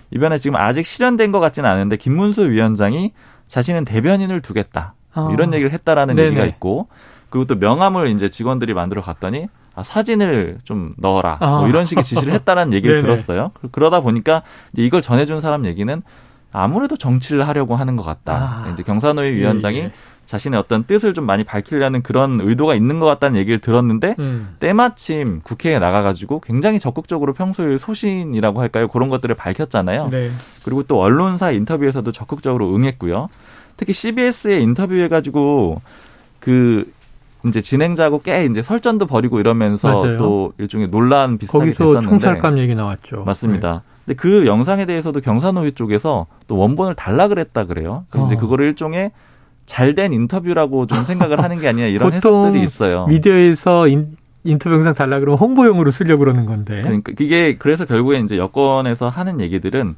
이번에 0.10 0.38
지금 0.38 0.56
아직 0.58 0.86
실현된 0.86 1.32
것 1.32 1.40
같지는 1.40 1.70
않은데 1.70 1.98
김문수 1.98 2.50
위원장이 2.50 3.14
자신은 3.48 3.86
대변인을 3.86 4.42
두겠다 4.42 4.96
어. 5.14 5.30
이런 5.32 5.54
얘기를 5.54 5.72
했다라는 5.72 6.16
네네. 6.16 6.28
얘기가 6.30 6.46
있고 6.46 6.88
그리고 7.30 7.46
또 7.46 7.56
명함을 7.56 8.08
이제 8.08 8.30
직원들이 8.30 8.74
만들어 8.74 9.02
갔더니 9.02 9.48
아, 9.74 9.84
사진을 9.84 10.60
좀 10.64 10.94
넣어라. 10.98 11.38
아. 11.40 11.60
뭐 11.60 11.68
이런 11.68 11.86
식의 11.86 12.04
지시를 12.04 12.34
했다라는 12.34 12.74
얘기를 12.74 13.02
들었어요. 13.02 13.52
그러다 13.72 14.02
보니까 14.02 14.44
이걸 14.76 15.02
전해준 15.02 15.42
사람 15.42 15.66
얘기는 15.66 16.02
아무래도 16.52 16.98
정치를 16.98 17.48
하려고 17.48 17.76
하는 17.76 17.96
것 17.96 18.04
같다. 18.04 18.66
아. 18.66 18.70
이제 18.72 18.84
경사노위 18.84 19.32
위원장이 19.32 19.78
예, 19.78 19.84
예. 19.84 19.92
자신의 20.26 20.60
어떤 20.60 20.86
뜻을 20.86 21.14
좀 21.14 21.26
많이 21.26 21.44
밝히려는 21.44 22.04
그런 22.04 22.40
의도가 22.42 22.76
있는 22.76 23.00
것 23.00 23.06
같다는 23.06 23.38
얘기를 23.40 23.60
들었는데 23.60 24.16
음. 24.20 24.56
때마침 24.60 25.42
국회에 25.42 25.78
나가가지고 25.80 26.40
굉장히 26.40 26.80
적극적으로 26.80 27.34
평소에 27.34 27.78
소신이라고 27.78 28.62
할까요 28.62 28.88
그런 28.88 29.10
것들을 29.10 29.36
밝혔잖아요. 29.36 30.08
네. 30.10 30.32
그리고 30.64 30.84
또 30.84 31.02
언론사 31.02 31.52
인터뷰에서도 31.52 32.10
적극적으로 32.14 32.74
응했고요. 32.74 33.28
특히 33.76 33.94
CBS에 33.94 34.62
인터뷰해가지고 34.62 35.82
그 36.40 36.90
이제 37.46 37.62
진행자고 37.62 38.22
꽤 38.22 38.46
이제 38.46 38.62
설전도 38.62 39.08
벌이고 39.08 39.40
이러면서 39.40 39.94
맞아요. 39.94 40.18
또 40.18 40.54
일종의 40.58 40.90
논란 40.90 41.38
비슷하게 41.38 41.60
거기서 41.60 41.78
됐었는데 41.86 42.08
총살감 42.08 42.60
얘기 42.60 42.76
나왔죠. 42.76 43.24
맞습니다. 43.26 43.84
네. 43.86 43.92
근데 44.06 44.16
그 44.16 44.46
영상에 44.46 44.86
대해서도 44.86 45.22
경사노위 45.22 45.74
쪽에서 45.74 46.28
또 46.48 46.58
원본을 46.58 46.96
달라 46.96 47.28
그랬다 47.28 47.66
그래요. 47.66 48.06
그럼 48.10 48.32
어. 48.32 48.38
그거를 48.38 48.68
일종의 48.68 49.12
잘된 49.66 50.14
인터뷰라고 50.14 50.88
좀 50.88 51.04
생각을 51.04 51.42
하는 51.42 51.60
게 51.60 51.68
아니냐 51.68 51.88
이런 51.88 52.12
해석들이 52.14 52.64
있어요. 52.64 53.06
미디어에서 53.08 53.88
인, 53.88 54.18
인터뷰 54.44 54.76
영상 54.76 54.94
달라 54.94 55.20
그러면 55.20 55.38
홍보용으로 55.38 55.92
쓰려고 55.92 56.20
그러는 56.20 56.46
건데. 56.46 56.82
그러니까 56.82 57.14
이게 57.20 57.58
그래서 57.58 57.86
결국에 57.86 58.20
이제 58.20 58.38
여권에서 58.38 59.10
하는 59.10 59.40
얘기들은 59.40 59.96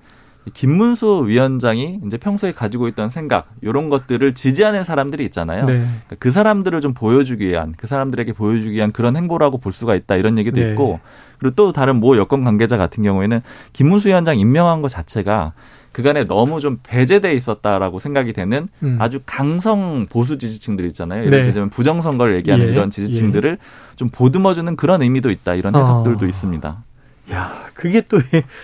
김문수 0.52 1.24
위원장이 1.28 2.02
이제 2.06 2.18
평소에 2.18 2.52
가지고 2.52 2.88
있던 2.90 3.10
생각 3.10 3.48
이런 3.62 3.90
것들을 3.90 4.34
지지하는 4.34 4.84
사람들이 4.84 5.24
있잖아요. 5.26 5.66
네. 5.66 5.74
그러니까 5.80 6.16
그 6.20 6.32
사람들을 6.32 6.82
좀 6.82 6.94
보여주기 6.94 7.48
위한 7.48 7.74
그 7.78 7.88
사람들에게 7.88 8.34
보여주기 8.34 8.76
위한 8.76 8.92
그런 8.92 9.16
행보라고 9.16 9.58
볼 9.60 9.72
수가 9.72 9.96
있다 9.96 10.16
이런 10.16 10.38
얘기도 10.38 10.60
네. 10.60 10.72
있고 10.72 11.00
그리고 11.40 11.56
또 11.56 11.72
다른 11.72 11.98
모 11.98 12.18
여권 12.18 12.44
관계자 12.44 12.78
같은 12.78 13.04
경우에는 13.04 13.42
김문수 13.74 14.10
위원장 14.10 14.38
임명한 14.38 14.82
것 14.82 14.90
자체가 14.90 15.54
그간에 15.94 16.26
너무 16.26 16.60
좀 16.60 16.80
배제돼 16.84 17.34
있었다라고 17.36 18.00
생각이 18.00 18.34
되는 18.34 18.68
음. 18.82 18.98
아주 19.00 19.22
강성 19.26 20.08
보수 20.10 20.38
지지층들 20.38 20.86
있잖아요. 20.88 21.26
예를 21.26 21.40
네. 21.40 21.44
들자면 21.46 21.70
부정선거를 21.70 22.36
얘기하는 22.38 22.68
예. 22.68 22.72
이런 22.72 22.90
지지층들을 22.90 23.60
예. 23.62 23.96
좀 23.96 24.10
보듬어주는 24.10 24.76
그런 24.76 25.04
의미도 25.04 25.30
있다. 25.30 25.54
이런 25.54 25.76
해석들도 25.76 26.26
어. 26.26 26.28
있습니다. 26.28 26.84
야, 27.32 27.70
그게 27.74 28.02
또 28.02 28.20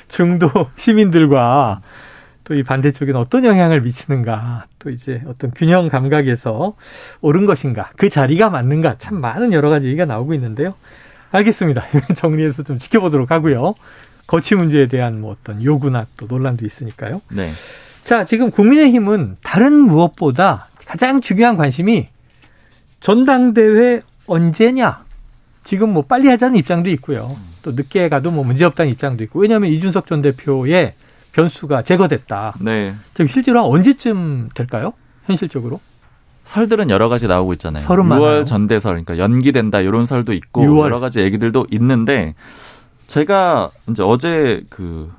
중도 0.07 0.49
시민들과 0.75 1.81
또 2.49 2.55
이 2.55 2.63
반대쪽엔 2.63 3.15
어떤 3.15 3.45
영향을 3.45 3.81
미치는가, 3.81 4.65
또 4.79 4.89
이제 4.89 5.21
어떤 5.27 5.51
균형 5.51 5.87
감각에서 5.87 6.73
옳은 7.21 7.45
것인가, 7.45 7.91
그 7.95 8.09
자리가 8.09 8.49
맞는가, 8.49 8.97
참 8.97 9.21
많은 9.21 9.53
여러 9.53 9.69
가지 9.69 9.85
얘기가 9.85 10.05
나오고 10.05 10.33
있는데요. 10.33 10.73
알겠습니다. 11.29 11.83
정리해서 12.17 12.63
좀 12.63 12.79
지켜보도록 12.79 13.29
하고요. 13.29 13.75
거치 14.25 14.55
문제에 14.55 14.87
대한 14.87 15.21
뭐 15.21 15.31
어떤 15.31 15.63
요구나 15.63 16.07
또 16.17 16.25
논란도 16.27 16.65
있으니까요. 16.65 17.21
네. 17.29 17.51
자, 18.03 18.25
지금 18.25 18.49
국민의힘은 18.49 19.37
다른 19.43 19.73
무엇보다 19.73 20.69
가장 20.87 21.21
중요한 21.21 21.55
관심이 21.55 22.07
전당대회 22.99 24.01
언제냐. 24.25 25.03
지금 25.63 25.93
뭐 25.93 26.01
빨리 26.01 26.27
하자는 26.29 26.57
입장도 26.57 26.89
있고요. 26.89 27.37
또 27.61 27.71
늦게 27.71 28.09
가도 28.09 28.31
뭐 28.31 28.43
문제없다는 28.43 28.91
입장도 28.91 29.23
있고. 29.25 29.39
왜냐하면 29.39 29.71
이준석 29.71 30.07
전 30.07 30.21
대표의 30.21 30.93
변수가 31.31 31.83
제거됐다. 31.83 32.55
네. 32.59 32.95
즉 33.13 33.29
실제로 33.29 33.69
언제쯤 33.69 34.49
될까요? 34.55 34.93
현실적으로? 35.25 35.79
설들은 36.43 36.89
여러 36.89 37.09
가지 37.09 37.27
나오고 37.27 37.53
있잖아요. 37.53 37.85
6월 37.85 38.45
전대설, 38.45 39.03
그러니까 39.03 39.19
연기된다 39.19 39.81
이런 39.81 40.07
설도 40.07 40.33
있고 40.33 40.63
6월. 40.63 40.85
여러 40.85 40.99
가지 40.99 41.19
얘기들도 41.19 41.67
있는데 41.71 42.33
제가 43.05 43.69
이제 43.89 44.01
어제 44.01 44.63
그 44.69 45.11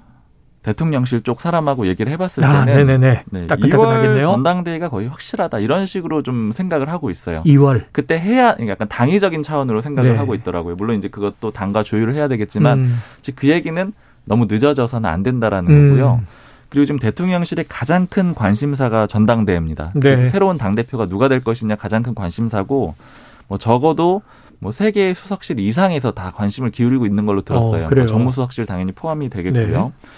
대통령실 0.70 1.22
쪽 1.22 1.40
사람하고 1.40 1.87
얘기를 1.87 2.12
해봤을 2.12 2.44
아, 2.44 2.64
때는 2.64 2.87
네네네. 2.87 3.24
네, 3.30 3.46
2월 3.46 4.22
전당대회가 4.22 4.88
거의 4.88 5.09
확실하다 5.09 5.59
이런 5.59 5.87
식으로 5.87 6.22
좀 6.22 6.52
생각을 6.52 6.88
하고 6.88 7.11
있어요. 7.11 7.42
2월 7.42 7.85
그때 7.92 8.18
해야 8.18 8.52
그러니까 8.54 8.72
약간 8.72 8.88
당위적인 8.88 9.42
차원으로 9.42 9.80
생각을 9.80 10.12
네. 10.12 10.16
하고 10.18 10.35
있더라고요. 10.35 10.76
물론 10.76 10.96
이제 10.96 11.09
그것도 11.09 11.50
당과 11.50 11.83
조율을 11.83 12.14
해야 12.14 12.28
되겠지만 12.28 12.78
음. 12.78 13.02
그 13.35 13.48
얘기는 13.48 13.92
너무 14.24 14.46
늦어져서는 14.48 15.09
안 15.09 15.22
된다라는 15.22 15.70
음. 15.70 15.90
거고요. 15.90 16.22
그리고 16.68 16.85
지금 16.85 17.00
대통령실의 17.00 17.64
가장 17.68 18.06
큰 18.06 18.33
관심사가 18.33 19.09
전당대회입니다. 19.09 19.92
네. 19.96 20.26
새로운 20.28 20.56
당 20.56 20.76
대표가 20.76 21.06
누가 21.06 21.26
될 21.26 21.42
것이냐 21.42 21.74
가장 21.74 22.04
큰 22.04 22.14
관심사고 22.14 22.94
뭐 23.48 23.59
적어도 23.59 24.22
뭐세 24.61 24.92
개의 24.92 25.14
수석실 25.14 25.59
이상에서 25.59 26.12
다 26.12 26.30
관심을 26.30 26.70
기울이고 26.70 27.06
있는 27.06 27.26
걸로 27.26 27.40
들었어요. 27.40 27.87
어, 27.87 27.88
그러니까 27.88 28.12
정무수석실 28.12 28.66
당연히 28.66 28.92
포함이 28.92 29.30
되겠고요. 29.30 29.85
네. 29.85 30.09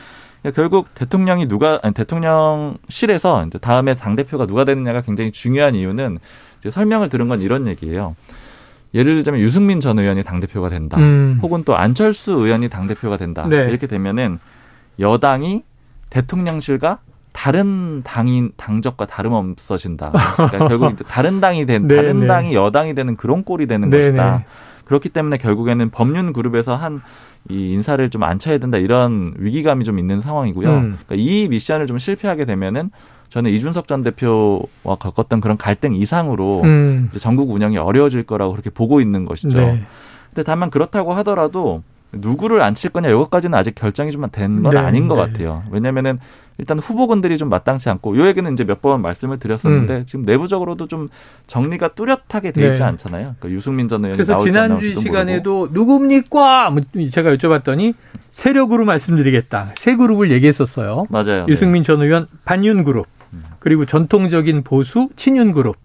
결국 0.51 0.93
대통령이 0.95 1.47
누가 1.47 1.79
아니 1.83 1.95
대통령실에서 1.95 3.47
이제 3.47 3.59
다음에 3.59 3.95
당 3.95 4.17
대표가 4.17 4.47
누가 4.47 4.65
되느냐가 4.65 5.01
굉장히 5.01 5.31
중요한 5.31 5.75
이유는 5.75 6.19
이제 6.61 6.71
설명을 6.71 7.09
들은 7.09 7.29
건 7.29 7.41
이런 7.41 7.67
얘기예요. 7.69 8.17
예를 8.95 9.17
들자면 9.17 9.41
유승민 9.41 9.81
전 9.81 9.99
의원이 9.99 10.23
당 10.25 10.41
대표가 10.41 10.69
된다. 10.69 10.99
음. 10.99 11.39
혹은 11.43 11.65
또 11.65 11.77
안철수 11.77 12.33
의원이 12.33 12.69
당 12.69 12.87
대표가 12.87 13.17
된다. 13.17 13.47
네. 13.49 13.57
이렇게 13.69 13.87
되면은 13.87 14.39
여당이 14.99 15.63
대통령실과 16.11 16.99
다른 17.33 18.03
당인 18.03 18.53
당적과 18.57 19.07
다름없어진다. 19.07 20.13
그러니까 20.37 20.59
결국 20.69 20.97
다른 21.09 21.41
당이 21.41 21.65
된 21.65 21.89
네, 21.89 21.97
다른 21.97 22.21
네. 22.21 22.27
당이 22.27 22.55
여당이 22.55 22.95
되는 22.95 23.17
그런 23.17 23.43
꼴이 23.45 23.67
되는 23.67 23.89
네, 23.89 23.99
것이다. 23.99 24.45
네. 24.83 24.87
그렇기 24.87 25.09
때문에 25.09 25.37
결국에는 25.37 25.91
법륜 25.91 26.33
그룹에서 26.33 26.77
한 26.77 27.03
이 27.51 27.73
인사를 27.73 28.09
좀 28.11 28.23
앉혀야 28.23 28.59
된다 28.59 28.79
이런 28.79 29.35
위기감이 29.37 29.85
좀 29.85 29.99
있는 29.99 30.21
상황이고요. 30.21 30.69
음. 30.69 30.99
그러니까 31.07 31.15
이 31.17 31.49
미션을 31.49 31.87
좀 31.87 31.99
실패하게 31.99 32.45
되면은 32.45 32.91
저는 33.31 33.51
이준석 33.51 33.89
전 33.89 34.03
대표와 34.03 34.97
겪었던 35.01 35.41
그런 35.41 35.57
갈등 35.57 35.95
이상으로 35.95 36.63
음. 36.63 37.09
이제 37.11 37.19
전국 37.19 37.51
운영이 37.51 37.79
어려워질 37.79 38.25
거라고 38.25 38.53
그렇게 38.53 38.71
보고 38.71 39.01
있는 39.01 39.25
것이죠. 39.25 39.59
네. 39.59 39.83
근데 40.29 40.43
다만 40.45 40.71
그렇다고 40.71 41.15
하더라도 41.15 41.83
누구를 42.13 42.61
앉힐 42.63 42.91
거냐 42.91 43.09
이것까지는 43.09 43.59
아직 43.59 43.75
결정이 43.75 44.13
좀 44.13 44.29
된건 44.31 44.75
네, 44.75 44.79
아닌 44.79 45.09
것 45.09 45.17
네. 45.17 45.23
같아요. 45.23 45.65
왜냐면은 45.71 46.21
일단 46.59 46.79
후보군들이 46.79 47.39
좀 47.39 47.49
마땅치 47.49 47.89
않고 47.91 48.17
요 48.19 48.27
얘기는 48.27 48.53
이제 48.53 48.65
몇 48.65 48.83
번 48.83 49.01
말씀을 49.03 49.39
드렸었는데 49.39 49.97
음. 49.99 50.05
지금 50.07 50.25
내부적으로도 50.25 50.89
좀 50.89 51.09
정리가 51.47 51.89
뚜렷하게 51.89 52.51
돼 52.53 52.69
있지 52.69 52.83
네. 52.83 52.89
않잖아요. 52.89 53.37
그러니까 53.39 53.51
유승민 53.51 53.87
전 53.89 54.05
의원이 54.05 54.17
그래서 54.17 54.39
지난주 54.39 54.95
시간에도 54.95 55.67
모르고. 55.69 55.75
누굽니까? 55.75 56.71
뭐 56.71 56.83
제가 57.11 57.35
여쭤봤더니 57.37 57.95
세력으로 58.33 58.85
말씀드리겠다. 58.85 59.73
세 59.77 59.95
그룹을 59.97 60.31
얘기했었어요. 60.33 61.07
맞아요. 61.11 61.47
유승민 61.49 61.83
네. 61.83 61.87
전 61.87 62.03
의원 62.03 62.27
반윤 62.45 62.85
그룹 62.85 63.07
음. 63.33 63.45
그리고 63.61 63.87
전통적인 63.87 64.63
보수 64.63 65.09
친윤 65.17 65.53
그룹 65.53 65.77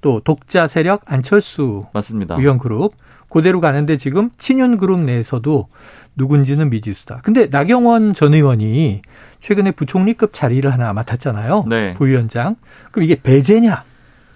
또 0.00 0.20
독자 0.20 0.68
세력 0.68 1.02
안철수 1.06 1.82
맞습니다. 1.92 2.36
의원 2.36 2.58
그룹 2.58 2.92
그대로 3.36 3.60
가는데 3.60 3.98
지금 3.98 4.30
친윤 4.38 4.78
그룹 4.78 4.98
내에서도 5.00 5.68
누군지는 6.16 6.70
미지수다. 6.70 7.20
근데 7.22 7.48
나경원 7.50 8.14
전 8.14 8.32
의원이 8.32 9.02
최근에 9.40 9.72
부총리급 9.72 10.32
자리를 10.32 10.72
하나 10.72 10.94
맡았잖아요. 10.94 11.66
네. 11.68 11.92
부위원장. 11.92 12.56
그럼 12.92 13.04
이게 13.04 13.20
배제냐? 13.20 13.84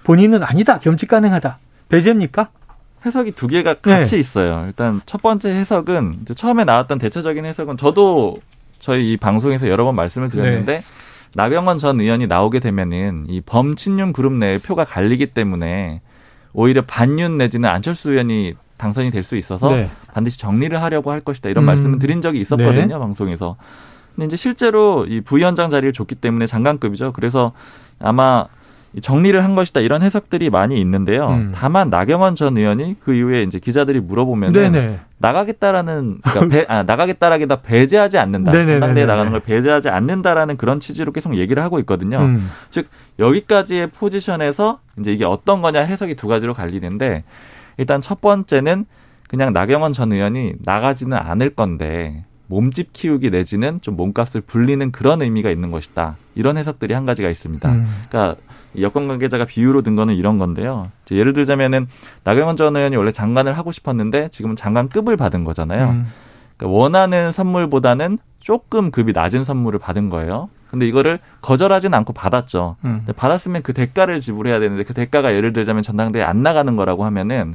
본인은 0.05 0.43
아니다. 0.43 0.81
겸직 0.81 1.09
가능하다. 1.09 1.59
배제입니까? 1.89 2.51
해석이 3.07 3.33
두 3.33 3.47
개가 3.47 3.75
같이 3.81 4.11
네. 4.11 4.21
있어요. 4.21 4.65
일단 4.67 5.01
첫 5.07 5.23
번째 5.23 5.49
해석은 5.49 6.27
처음에 6.35 6.65
나왔던 6.65 6.99
대체적인 6.99 7.47
해석은 7.47 7.79
저도 7.79 8.37
저희 8.81 9.13
이 9.13 9.17
방송에서 9.17 9.67
여러 9.69 9.85
번 9.85 9.97
말씀을 9.97 10.29
드렸는데 10.29 10.81
네. 10.81 10.83
나경원 11.35 11.79
전 11.79 11.99
의원이 11.99 12.27
나오게 12.27 12.61
되면은 12.61 13.29
이 13.29 13.41
범친윤 13.41 14.13
그룹 14.13 14.35
내에 14.35 14.59
표가 14.59 14.85
갈리기 14.85 15.29
때문에 15.29 16.03
오히려 16.53 16.83
반윤 16.83 17.39
내지는 17.39 17.71
안철수 17.71 18.11
의원이 18.11 18.57
당선이 18.81 19.11
될 19.11 19.23
수 19.23 19.37
있어서 19.37 19.71
네. 19.71 19.91
반드시 20.13 20.39
정리를 20.39 20.81
하려고 20.83 21.11
할 21.13 21.21
것이다 21.21 21.51
이런 21.51 21.65
음. 21.65 21.67
말씀을 21.67 21.99
드린 21.99 22.21
적이 22.23 22.41
있었거든요 22.41 22.87
네. 22.87 22.99
방송에서. 22.99 23.57
근데 24.17 24.27
이제 24.27 24.37
실제로 24.37 25.07
이 25.07 25.21
부위원장 25.21 25.71
자리를 25.71 25.93
줬기 25.93 26.15
때문에 26.17 26.47
장관급이죠. 26.47 27.13
그래서 27.13 27.53
아마 28.01 28.47
정리를 29.01 29.45
한 29.45 29.55
것이다 29.55 29.81
이런 29.81 30.03
해석들이 30.03 30.51
많이 30.51 30.81
있는데요. 30.81 31.29
음. 31.29 31.53
다만 31.55 31.91
나경원 31.91 32.35
전 32.35 32.57
의원이 32.59 32.97
그 32.99 33.15
이후에 33.15 33.43
이제 33.45 33.61
기자들이 33.61 34.01
물어보면은 34.01 34.53
나가겠다라는 35.19 36.19
그러니까 36.23 36.49
배, 36.49 36.67
아, 36.69 36.83
나가겠다라기다 36.83 37.57
배제하지 37.63 38.19
않는다. 38.19 38.51
전당대에 38.51 39.07
나가는 39.07 39.31
걸 39.31 39.41
배제하지 39.41 39.91
않는다라는 39.91 40.57
그런 40.57 40.81
취지로 40.81 41.13
계속 41.13 41.37
얘기를 41.37 41.63
하고 41.63 41.79
있거든요. 41.81 42.19
음. 42.21 42.51
즉 42.71 42.89
여기까지의 43.19 43.89
포지션에서 43.89 44.81
이제 44.99 45.13
이게 45.13 45.25
어떤 45.25 45.63
거냐 45.63 45.83
해석이 45.83 46.17
두 46.17 46.27
가지로 46.27 46.53
갈리는데 46.55 47.23
일단 47.81 48.03
첫 48.03 48.21
번째는 48.21 48.85
그냥 49.27 49.55
나경원 49.55 49.95
전 49.95 50.13
의원이 50.13 50.53
나가지는 50.59 51.17
않을 51.17 51.51
건데 51.51 52.27
몸집 52.47 52.93
키우기 52.93 53.31
내지는 53.31 53.81
좀 53.81 53.97
몸값을 53.97 54.43
불리는 54.43 54.93
그런 54.93 55.23
의미가 55.23 55.51
있는 55.51 55.71
것이다. 55.71 56.17
이런 56.35 56.59
해석들이 56.59 56.93
한 56.93 57.07
가지가 57.07 57.31
있습니다. 57.31 57.73
음. 57.73 57.87
그러니까 58.09 58.39
여권 58.81 59.09
관계자가 59.09 59.47
비유로 59.47 59.81
든 59.81 59.97
거는 59.97 60.15
이런 60.15 60.37
건데요. 60.37 60.91
예를 61.11 61.33
들자면은 61.33 61.87
나경원 62.23 62.57
전 62.57 62.77
의원이 62.77 62.97
원래 62.97 63.11
장관을 63.13 63.57
하고 63.57 63.73
싶었는데 63.73 64.29
지금은 64.29 64.57
장관급을 64.57 65.17
받은 65.17 65.45
거잖아요. 65.45 65.91
음. 65.91 66.07
그러니까 66.59 66.77
원하는 66.77 67.33
선물보다는 67.33 68.19
조금 68.41 68.91
급이 68.91 69.13
낮은 69.13 69.43
선물을 69.43 69.79
받은 69.79 70.11
거예요. 70.11 70.51
근데 70.71 70.87
이거를 70.87 71.19
거절하지는 71.43 71.97
않고 71.99 72.13
받았죠. 72.13 72.77
음. 72.85 73.05
받았으면 73.17 73.63
그 73.63 73.73
대가를 73.75 74.21
지불해야 74.21 74.61
되는데 74.61 74.85
그 74.85 74.95
대가가 74.95 75.35
예를 75.35 75.53
들자면 75.53 75.83
전당대회 75.83 76.23
안 76.23 76.43
나가는 76.43 76.75
거라고 76.77 77.05
하면은 77.05 77.55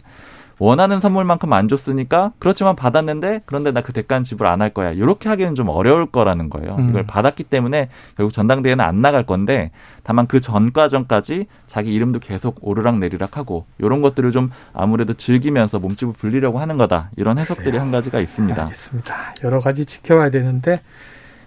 원하는 0.58 1.02
선물만큼 1.02 1.52
안 1.52 1.68
줬으니까 1.68 2.32
그렇지만 2.40 2.78
받았는데 2.78 3.42
그런데 3.46 3.72
나 3.74 3.82
그 3.82 3.92
대가는 3.92 4.24
지불 4.24 4.48
안 4.48 4.62
할 4.62 4.70
거야. 4.70 4.92
이렇게 4.92 5.28
하기는 5.28 5.54
좀 5.54 5.68
어려울 5.68 6.06
거라는 6.06 6.50
거예요. 6.50 6.76
음. 6.80 6.90
이걸 6.90 7.04
받았기 7.06 7.44
때문에 7.44 7.90
결국 8.16 8.32
전당대회는 8.32 8.84
안 8.84 9.02
나갈 9.02 9.24
건데 9.24 9.72
다만 10.04 10.28
그 10.28 10.40
전 10.40 10.72
과정까지 10.72 11.48
자기 11.68 11.94
이름도 11.94 12.20
계속 12.20 12.58
오르락 12.62 13.00
내리락 13.00 13.36
하고 13.38 13.66
이런 13.80 14.02
것들을 14.02 14.32
좀 14.32 14.50
아무래도 14.74 15.14
즐기면서 15.14 15.80
몸집을 15.80 16.14
불리려고 16.14 16.60
하는 16.60 16.78
거다. 16.78 17.10
이런 17.18 17.38
해석들이 17.38 17.72
그래요. 17.72 17.82
한 17.82 17.92
가지가 17.92 18.20
있습니다. 18.22 18.62
알겠습니다. 18.64 19.16
여러 19.44 19.60
가지 19.60 19.86
지켜봐야 19.86 20.30
되는데 20.30 20.80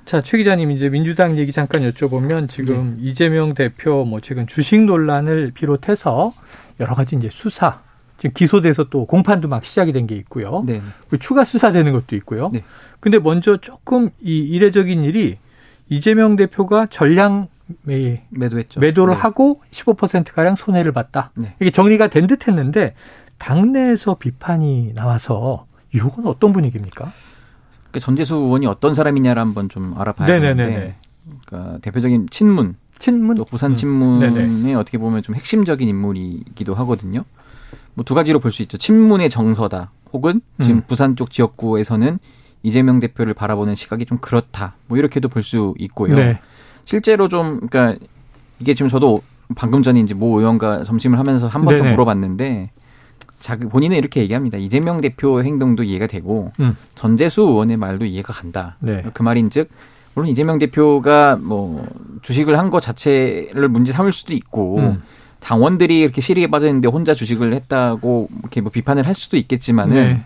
자, 0.09 0.23
최 0.23 0.39
기자님 0.39 0.71
이제 0.71 0.89
민주당 0.89 1.37
얘기 1.37 1.53
잠깐 1.53 1.83
여쭤보면 1.83 2.49
지금 2.49 2.97
네. 2.99 3.11
이재명 3.11 3.53
대표 3.53 4.07
뭐 4.07 4.21
최근 4.23 4.47
주식 4.47 4.81
논란을 4.83 5.51
비롯해서 5.53 6.33
여러 6.81 6.95
가지 6.95 7.15
이제 7.15 7.29
수사 7.31 7.83
지금 8.17 8.33
기소돼서 8.33 8.85
또 8.85 9.05
공판도 9.05 9.49
막 9.49 9.67
시작이 9.67 9.93
된 9.93 10.07
게 10.07 10.17
있고요. 10.17 10.63
네. 10.65 10.81
추가 11.21 11.45
수사되는 11.45 11.93
것도 11.93 12.17
있고요. 12.17 12.49
네. 12.51 12.65
근데 13.01 13.19
먼저 13.19 13.59
조금 13.59 14.09
이 14.23 14.39
이례적인 14.39 15.05
일이 15.05 15.37
이재명 15.91 16.37
대표가 16.37 16.87
전량 16.87 17.49
매, 17.83 18.23
매도했죠. 18.31 18.81
매도를 18.81 19.13
네. 19.13 19.21
하고 19.21 19.61
15% 19.73 20.33
가량 20.33 20.57
손해를 20.57 20.93
봤다. 20.93 21.33
네. 21.35 21.55
이게 21.61 21.71
정리가 21.71 22.09
된 22.09 22.27
듯했는데 22.27 22.95
당내에서 23.37 24.15
비판이 24.15 24.95
나와서 24.95 25.67
이건 25.93 26.27
어떤 26.27 26.55
분위기입니까? 26.55 27.13
그러니까 27.91 28.01
전재수 28.05 28.35
의원이 28.37 28.67
어떤 28.67 28.95
사람이냐를 28.95 29.41
한번 29.41 29.69
좀 29.69 29.95
알아봐야 29.99 30.27
네네네네. 30.29 30.65
되는데, 30.71 30.97
그러니까 31.47 31.79
대표적인 31.79 32.29
친문, 32.31 32.77
친문, 32.99 33.37
또 33.37 33.45
부산 33.45 33.73
음. 33.73 33.75
친문의 33.77 34.31
음. 34.37 34.75
어떻게 34.79 34.99
보면 34.99 35.23
좀 35.23 35.35
핵심적인 35.35 35.89
인물이기도 35.89 36.75
하거든요. 36.75 37.25
뭐 37.95 38.05
두 38.05 38.15
가지로 38.15 38.39
볼 38.41 38.51
수 38.53 38.63
있죠. 38.63 38.77
친문의 38.79 39.31
정서다. 39.31 39.91
혹은 40.13 40.41
지금 40.61 40.77
음. 40.79 40.83
부산 40.87 41.17
쪽 41.17 41.31
지역구에서는 41.31 42.19
이재명 42.63 42.99
대표를 43.01 43.35
바라보는 43.35 43.75
시각이 43.75 44.05
좀 44.07 44.19
그렇다. 44.19 44.75
뭐 44.87 44.99
이렇게도 44.99 45.29
볼 45.29 45.43
수 45.43 45.75
있고요. 45.79 46.15
네. 46.15 46.41
실제로 46.85 47.29
좀 47.29 47.61
그러니까 47.69 47.99
이게 48.59 48.75
지금 48.75 48.89
저도 48.89 49.23
방금 49.57 49.83
전에 49.83 50.01
이제 50.01 50.15
모 50.15 50.39
의원과 50.39 50.85
점심을 50.85 51.19
하면서 51.19 51.47
한 51.49 51.65
번 51.65 51.79
더 51.79 51.85
물어봤는데 51.85 52.71
자기 53.39 53.67
본인은 53.67 53.97
이렇게 53.97 54.21
얘기합니다. 54.21 54.59
이재명 54.59 55.01
대표 55.01 55.43
행동도 55.43 55.83
이해가 55.83 56.07
되고 56.07 56.53
음. 56.61 56.77
전재수 56.95 57.43
의원의 57.43 57.77
말도 57.77 58.05
이해가 58.05 58.33
간다. 58.33 58.77
네. 58.81 59.05
그 59.13 59.23
말인즉 59.23 59.71
물론 60.15 60.29
이재명 60.29 60.59
대표가 60.59 61.37
뭐 61.37 61.87
주식을 62.23 62.59
한것 62.59 62.83
자체를 62.83 63.69
문제 63.69 63.93
삼을 63.93 64.13
수도 64.13 64.35
있고 64.35 64.79
음. 64.79 65.03
당원들이 65.41 66.01
이렇게 66.01 66.21
시리에 66.21 66.49
빠져 66.49 66.67
있는데 66.67 66.89
혼자 66.89 67.15
주식을 67.15 67.55
했다고 67.55 68.29
이렇게 68.41 68.61
뭐 68.61 68.73
비판을 68.73 69.07
할 69.07 69.15
수도 69.15 69.37
있겠지만은 69.37 69.95
네. 69.95 70.25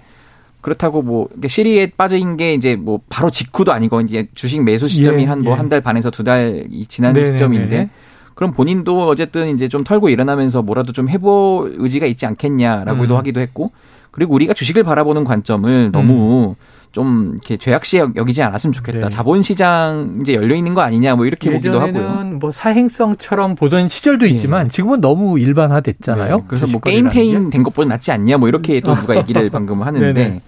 그렇다고 0.62 1.02
뭐 1.02 1.28
시리에 1.46 1.90
빠져있는 1.96 2.36
게 2.36 2.54
이제 2.54 2.76
뭐 2.76 3.00
바로 3.10 3.30
직후도 3.30 3.72
아니고 3.72 4.00
이제 4.00 4.28
주식 4.34 4.62
매수 4.62 4.88
시점이 4.88 5.24
예, 5.24 5.26
한뭐 5.26 5.54
한달 5.54 5.78
예. 5.78 5.80
반에서 5.80 6.10
두달 6.10 6.68
지난 6.88 7.12
네네네. 7.12 7.34
시점인데 7.34 7.90
그럼 8.34 8.52
본인도 8.52 9.08
어쨌든 9.08 9.48
이제 9.48 9.68
좀 9.68 9.84
털고 9.84 10.08
일어나면서 10.08 10.62
뭐라도 10.62 10.92
좀 10.92 11.08
해볼 11.08 11.76
의지가 11.78 12.06
있지 12.06 12.26
않겠냐라고도 12.26 13.14
음. 13.14 13.18
하기도 13.18 13.40
했고 13.40 13.72
그리고 14.10 14.34
우리가 14.34 14.52
주식을 14.52 14.82
바라보는 14.82 15.24
관점을 15.24 15.90
너무 15.92 16.50
음. 16.50 16.82
좀 16.92 17.30
이렇게 17.32 17.56
죄악시 17.56 17.96
여기지 17.96 18.42
않았으면 18.42 18.72
좋겠다. 18.72 19.08
네. 19.08 19.14
자본시장 19.14 20.18
이제 20.20 20.34
열려 20.34 20.54
있는 20.54 20.74
거 20.74 20.82
아니냐 20.82 21.16
뭐 21.16 21.24
이렇게 21.24 21.50
보기도 21.50 21.80
하고요. 21.80 22.38
뭐 22.38 22.52
사행성처럼 22.52 23.54
보던 23.54 23.88
시절도 23.88 24.26
네. 24.26 24.32
있지만 24.32 24.68
지금은 24.68 25.00
너무 25.00 25.38
일반화됐잖아요. 25.38 26.36
네. 26.36 26.42
그래서 26.46 26.66
뭐 26.66 26.80
게임 26.80 27.08
폐인 27.08 27.48
된 27.48 27.62
것보다 27.62 27.88
낫지 27.88 28.12
않냐 28.12 28.36
뭐 28.36 28.48
이렇게 28.48 28.80
또 28.80 28.94
누가 28.94 29.16
얘기를 29.16 29.48
방금 29.48 29.80
하는데 29.82 30.42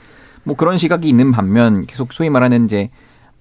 뭐 0.45 0.55
그런 0.55 0.77
시각이 0.77 1.09
있는 1.09 1.33
반면 1.33 1.87
계속 1.87 2.13
소위 2.13 2.29
말하는 2.29 2.67
이제 2.67 2.91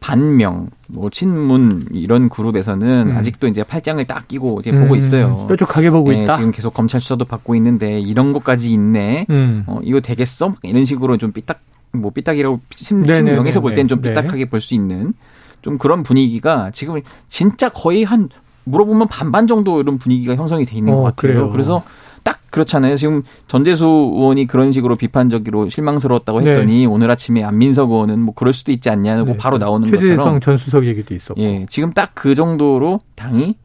반명, 0.03 0.67
뭐 0.89 1.09
친문 1.09 1.85
이런 1.93 2.27
그룹에서는 2.27 3.11
음. 3.11 3.17
아직도 3.17 3.47
이제 3.47 3.63
팔짱을 3.63 4.03
딱 4.05 4.27
끼고 4.27 4.59
이제 4.59 4.69
음. 4.71 4.81
보고 4.81 4.97
있어요. 4.97 5.47
뾰족하게 5.47 5.91
보고 5.91 6.11
네, 6.11 6.23
있다. 6.23 6.35
지금 6.35 6.51
계속 6.51 6.73
검찰 6.73 6.99
수사도 6.99 7.23
받고 7.23 7.55
있는데 7.55 8.01
이런 8.01 8.33
것까지 8.33 8.69
있네. 8.73 9.27
음. 9.29 9.63
어, 9.65 9.79
이거 9.81 10.01
되겠어? 10.01 10.55
이런 10.63 10.83
식으로 10.83 11.15
좀 11.17 11.31
삐딱 11.31 11.61
뭐 11.93 12.11
삐딱이라고 12.11 12.59
친명에서 12.75 13.61
볼 13.61 13.75
땐 13.75 13.87
좀 13.87 14.01
삐딱하게 14.01 14.43
네. 14.43 14.49
볼수 14.49 14.73
있는 14.73 15.13
좀 15.61 15.77
그런 15.77 16.03
분위기가 16.03 16.69
지금 16.73 16.99
진짜 17.29 17.69
거의 17.69 18.03
한 18.03 18.27
물어보면 18.65 19.07
반반 19.07 19.47
정도 19.47 19.79
이런 19.79 19.99
분위기가 19.99 20.35
형성이 20.35 20.65
돼 20.65 20.75
있는 20.75 20.91
어, 20.93 20.97
것 20.97 21.03
같아요. 21.03 21.15
그래요. 21.33 21.49
그래서 21.49 21.81
딱 22.23 22.39
그렇잖아요. 22.49 22.97
지금 22.97 23.23
전재수 23.47 23.85
의원이 23.85 24.47
그런 24.47 24.71
식으로 24.71 24.95
비판적으로 24.95 25.69
실망스러웠다고 25.69 26.41
네. 26.41 26.51
했더니 26.51 26.79
네. 26.79 26.85
오늘 26.85 27.11
아침에 27.11 27.43
안민석 27.43 27.91
의원은 27.91 28.19
뭐 28.19 28.33
그럴 28.33 28.53
수도 28.53 28.71
있지 28.71 28.89
않냐고 28.89 29.31
네. 29.31 29.37
바로 29.37 29.57
나오는 29.57 29.87
최재성 29.87 30.15
것처럼 30.15 30.39
전 30.39 30.57
수석 30.57 30.85
얘기도 30.85 31.13
있었고. 31.13 31.41
예, 31.41 31.65
지금 31.69 31.93
딱 31.93 32.13
그 32.23 32.35
정도로 32.35 33.01
당이 33.15 33.57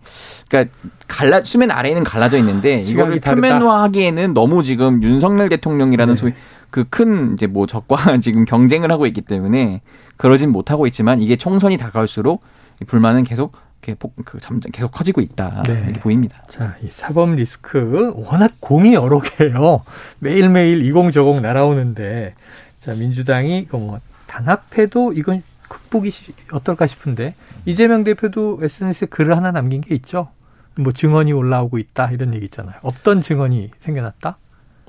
그러니까 0.49 0.75
갈라 1.07 1.43
수면 1.43 1.71
아래에는 1.71 2.03
갈라져 2.03 2.39
있는데 2.39 2.81
이걸 2.81 3.21
표면화하기에는 3.21 4.35
너무 4.35 4.65
지금 4.65 5.01
윤석열 5.01 5.49
대통령이라는 5.49 6.15
네. 6.15 6.21
소위 6.21 6.33
그큰 6.71 7.35
이제 7.35 7.47
뭐 7.47 7.67
적과 7.67 7.97
지금 8.19 8.45
경쟁을 8.45 8.91
하고 8.91 9.07
있기 9.07 9.21
때문에 9.21 9.81
그러진 10.17 10.51
못하고 10.51 10.89
있지만 10.89 11.21
이게 11.21 11.37
총선이 11.37 11.77
다가올수록 11.77 12.43
불만은 12.89 13.23
계속 13.23 13.53
이렇게 13.83 13.97
그 14.25 14.39
점점 14.39 14.71
계속 14.71 14.91
커지고 14.91 15.21
있다 15.21 15.63
네. 15.67 15.83
이렇게 15.85 16.01
보입니다. 16.01 16.43
자, 16.51 16.77
이 16.83 16.89
사법 16.89 17.31
리스크 17.31 18.13
워낙 18.17 18.53
공이 18.61 18.95
여러 18.95 19.21
개요. 19.21 19.85
매일 20.19 20.49
매일 20.49 20.85
이공저공 20.85 21.43
날아오는데 21.43 22.35
자 22.81 22.95
민주당이 22.95 23.69
뭐 23.71 23.99
단합해도 24.27 25.13
이건 25.13 25.43
극복이 25.69 26.13
어떨까 26.53 26.87
싶은데 26.87 27.35
이재명 27.67 28.05
대표도 28.05 28.61
SNS에 28.63 29.07
글을 29.09 29.37
하나 29.37 29.53
남긴 29.53 29.81
게 29.81 29.95
있죠. 29.97 30.29
뭐 30.77 30.93
증언이 30.93 31.33
올라오고 31.33 31.79
있다 31.79 32.11
이런 32.13 32.35
얘기 32.35 32.45
있잖아요. 32.47 32.77
없던 32.83 33.23
증언이 33.23 33.71
생겨났다. 33.81 34.39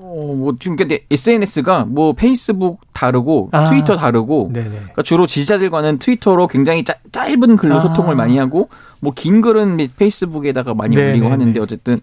어, 0.02 0.34
뭐 0.36 0.56
지금 0.60 0.76
근데 0.76 1.06
SNS가 1.12 1.86
뭐 1.86 2.14
페이스북 2.14 2.80
다르고 2.94 3.50
아, 3.52 3.66
트위터 3.66 3.98
다르고 3.98 4.52
그러니까 4.54 5.02
주로 5.04 5.28
지지자들과는 5.28 6.00
트위터로 6.00 6.48
굉장히 6.48 6.84
짜, 6.84 6.94
짧은 7.12 7.56
글로 7.58 7.76
아. 7.76 7.80
소통을 7.82 8.16
많이 8.16 8.38
하고 8.38 8.70
뭐 9.02 9.14
긴 9.16 9.42
글은 9.42 9.78
페이스북에다가 9.98 10.74
많이 10.74 10.96
네네네. 10.96 11.12
올리고 11.14 11.32
하는데 11.32 11.60
어쨌든 11.60 12.00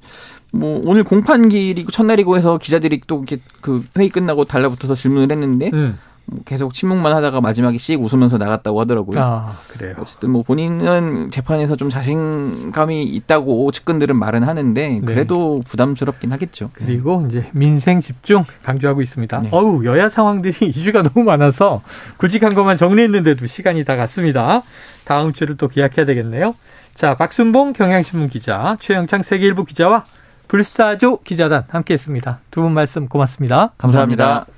뭐 0.53 0.81
오늘 0.85 1.05
공판기이고 1.05 1.91
첫날이고 1.91 2.37
해서 2.37 2.59
기자들이 2.59 3.01
또 3.07 3.17
이렇게 3.17 3.39
그 3.61 3.83
회의 3.99 4.09
끝나고 4.09 4.45
달라붙어서 4.45 4.95
질문을 4.95 5.31
했는데 5.31 5.71
음. 5.73 5.99
뭐 6.29 6.41
계속 6.45 6.75
침묵만 6.75 7.15
하다가 7.15 7.41
마지막에 7.41 7.79
씩 7.79 8.03
웃으면서 8.03 8.37
나갔다고 8.37 8.81
하더라고요. 8.81 9.21
아, 9.23 9.53
그래요. 9.69 9.95
어쨌든 10.01 10.31
뭐 10.31 10.43
본인은 10.43 11.31
재판에서 11.31 11.77
좀 11.77 11.89
자신감이 11.89 13.05
있다고 13.05 13.71
측근들은 13.71 14.17
말은 14.17 14.43
하는데 14.43 14.89
네. 14.89 15.01
그래도 15.05 15.61
네. 15.65 15.71
부담스럽긴 15.71 16.33
하겠죠. 16.33 16.71
그리고 16.73 17.25
이제 17.31 17.49
민생 17.53 18.01
집중 18.01 18.45
강조하고 18.65 19.03
있습니다. 19.03 19.39
네. 19.41 19.49
어우 19.53 19.85
여야 19.85 20.09
상황들이 20.09 20.67
이슈가 20.69 21.03
너무 21.03 21.25
많아서 21.25 21.83
굵직한 22.17 22.55
것만 22.55 22.77
정리했는데도 22.77 23.47
시간이 23.47 23.85
다 23.85 23.95
갔습니다. 23.97 24.63
다음 25.05 25.33
주를 25.33 25.57
또 25.57 25.69
기약해야 25.69 26.05
되겠네요. 26.07 26.55
자 26.95 27.15
박순봉 27.15 27.75
경향신문 27.75 28.31
기자, 28.31 28.77
최영창 28.81 29.23
세계일보 29.23 29.65
기자와 29.65 30.05
불사조 30.49 31.19
기자단 31.23 31.65
함께했습니다. 31.69 32.41
두 32.51 32.63
분 32.63 32.73
말씀 32.73 33.07
고맙습니다 33.09 33.73
감사합니다. 33.79 34.25
감사합니다. 34.25 34.56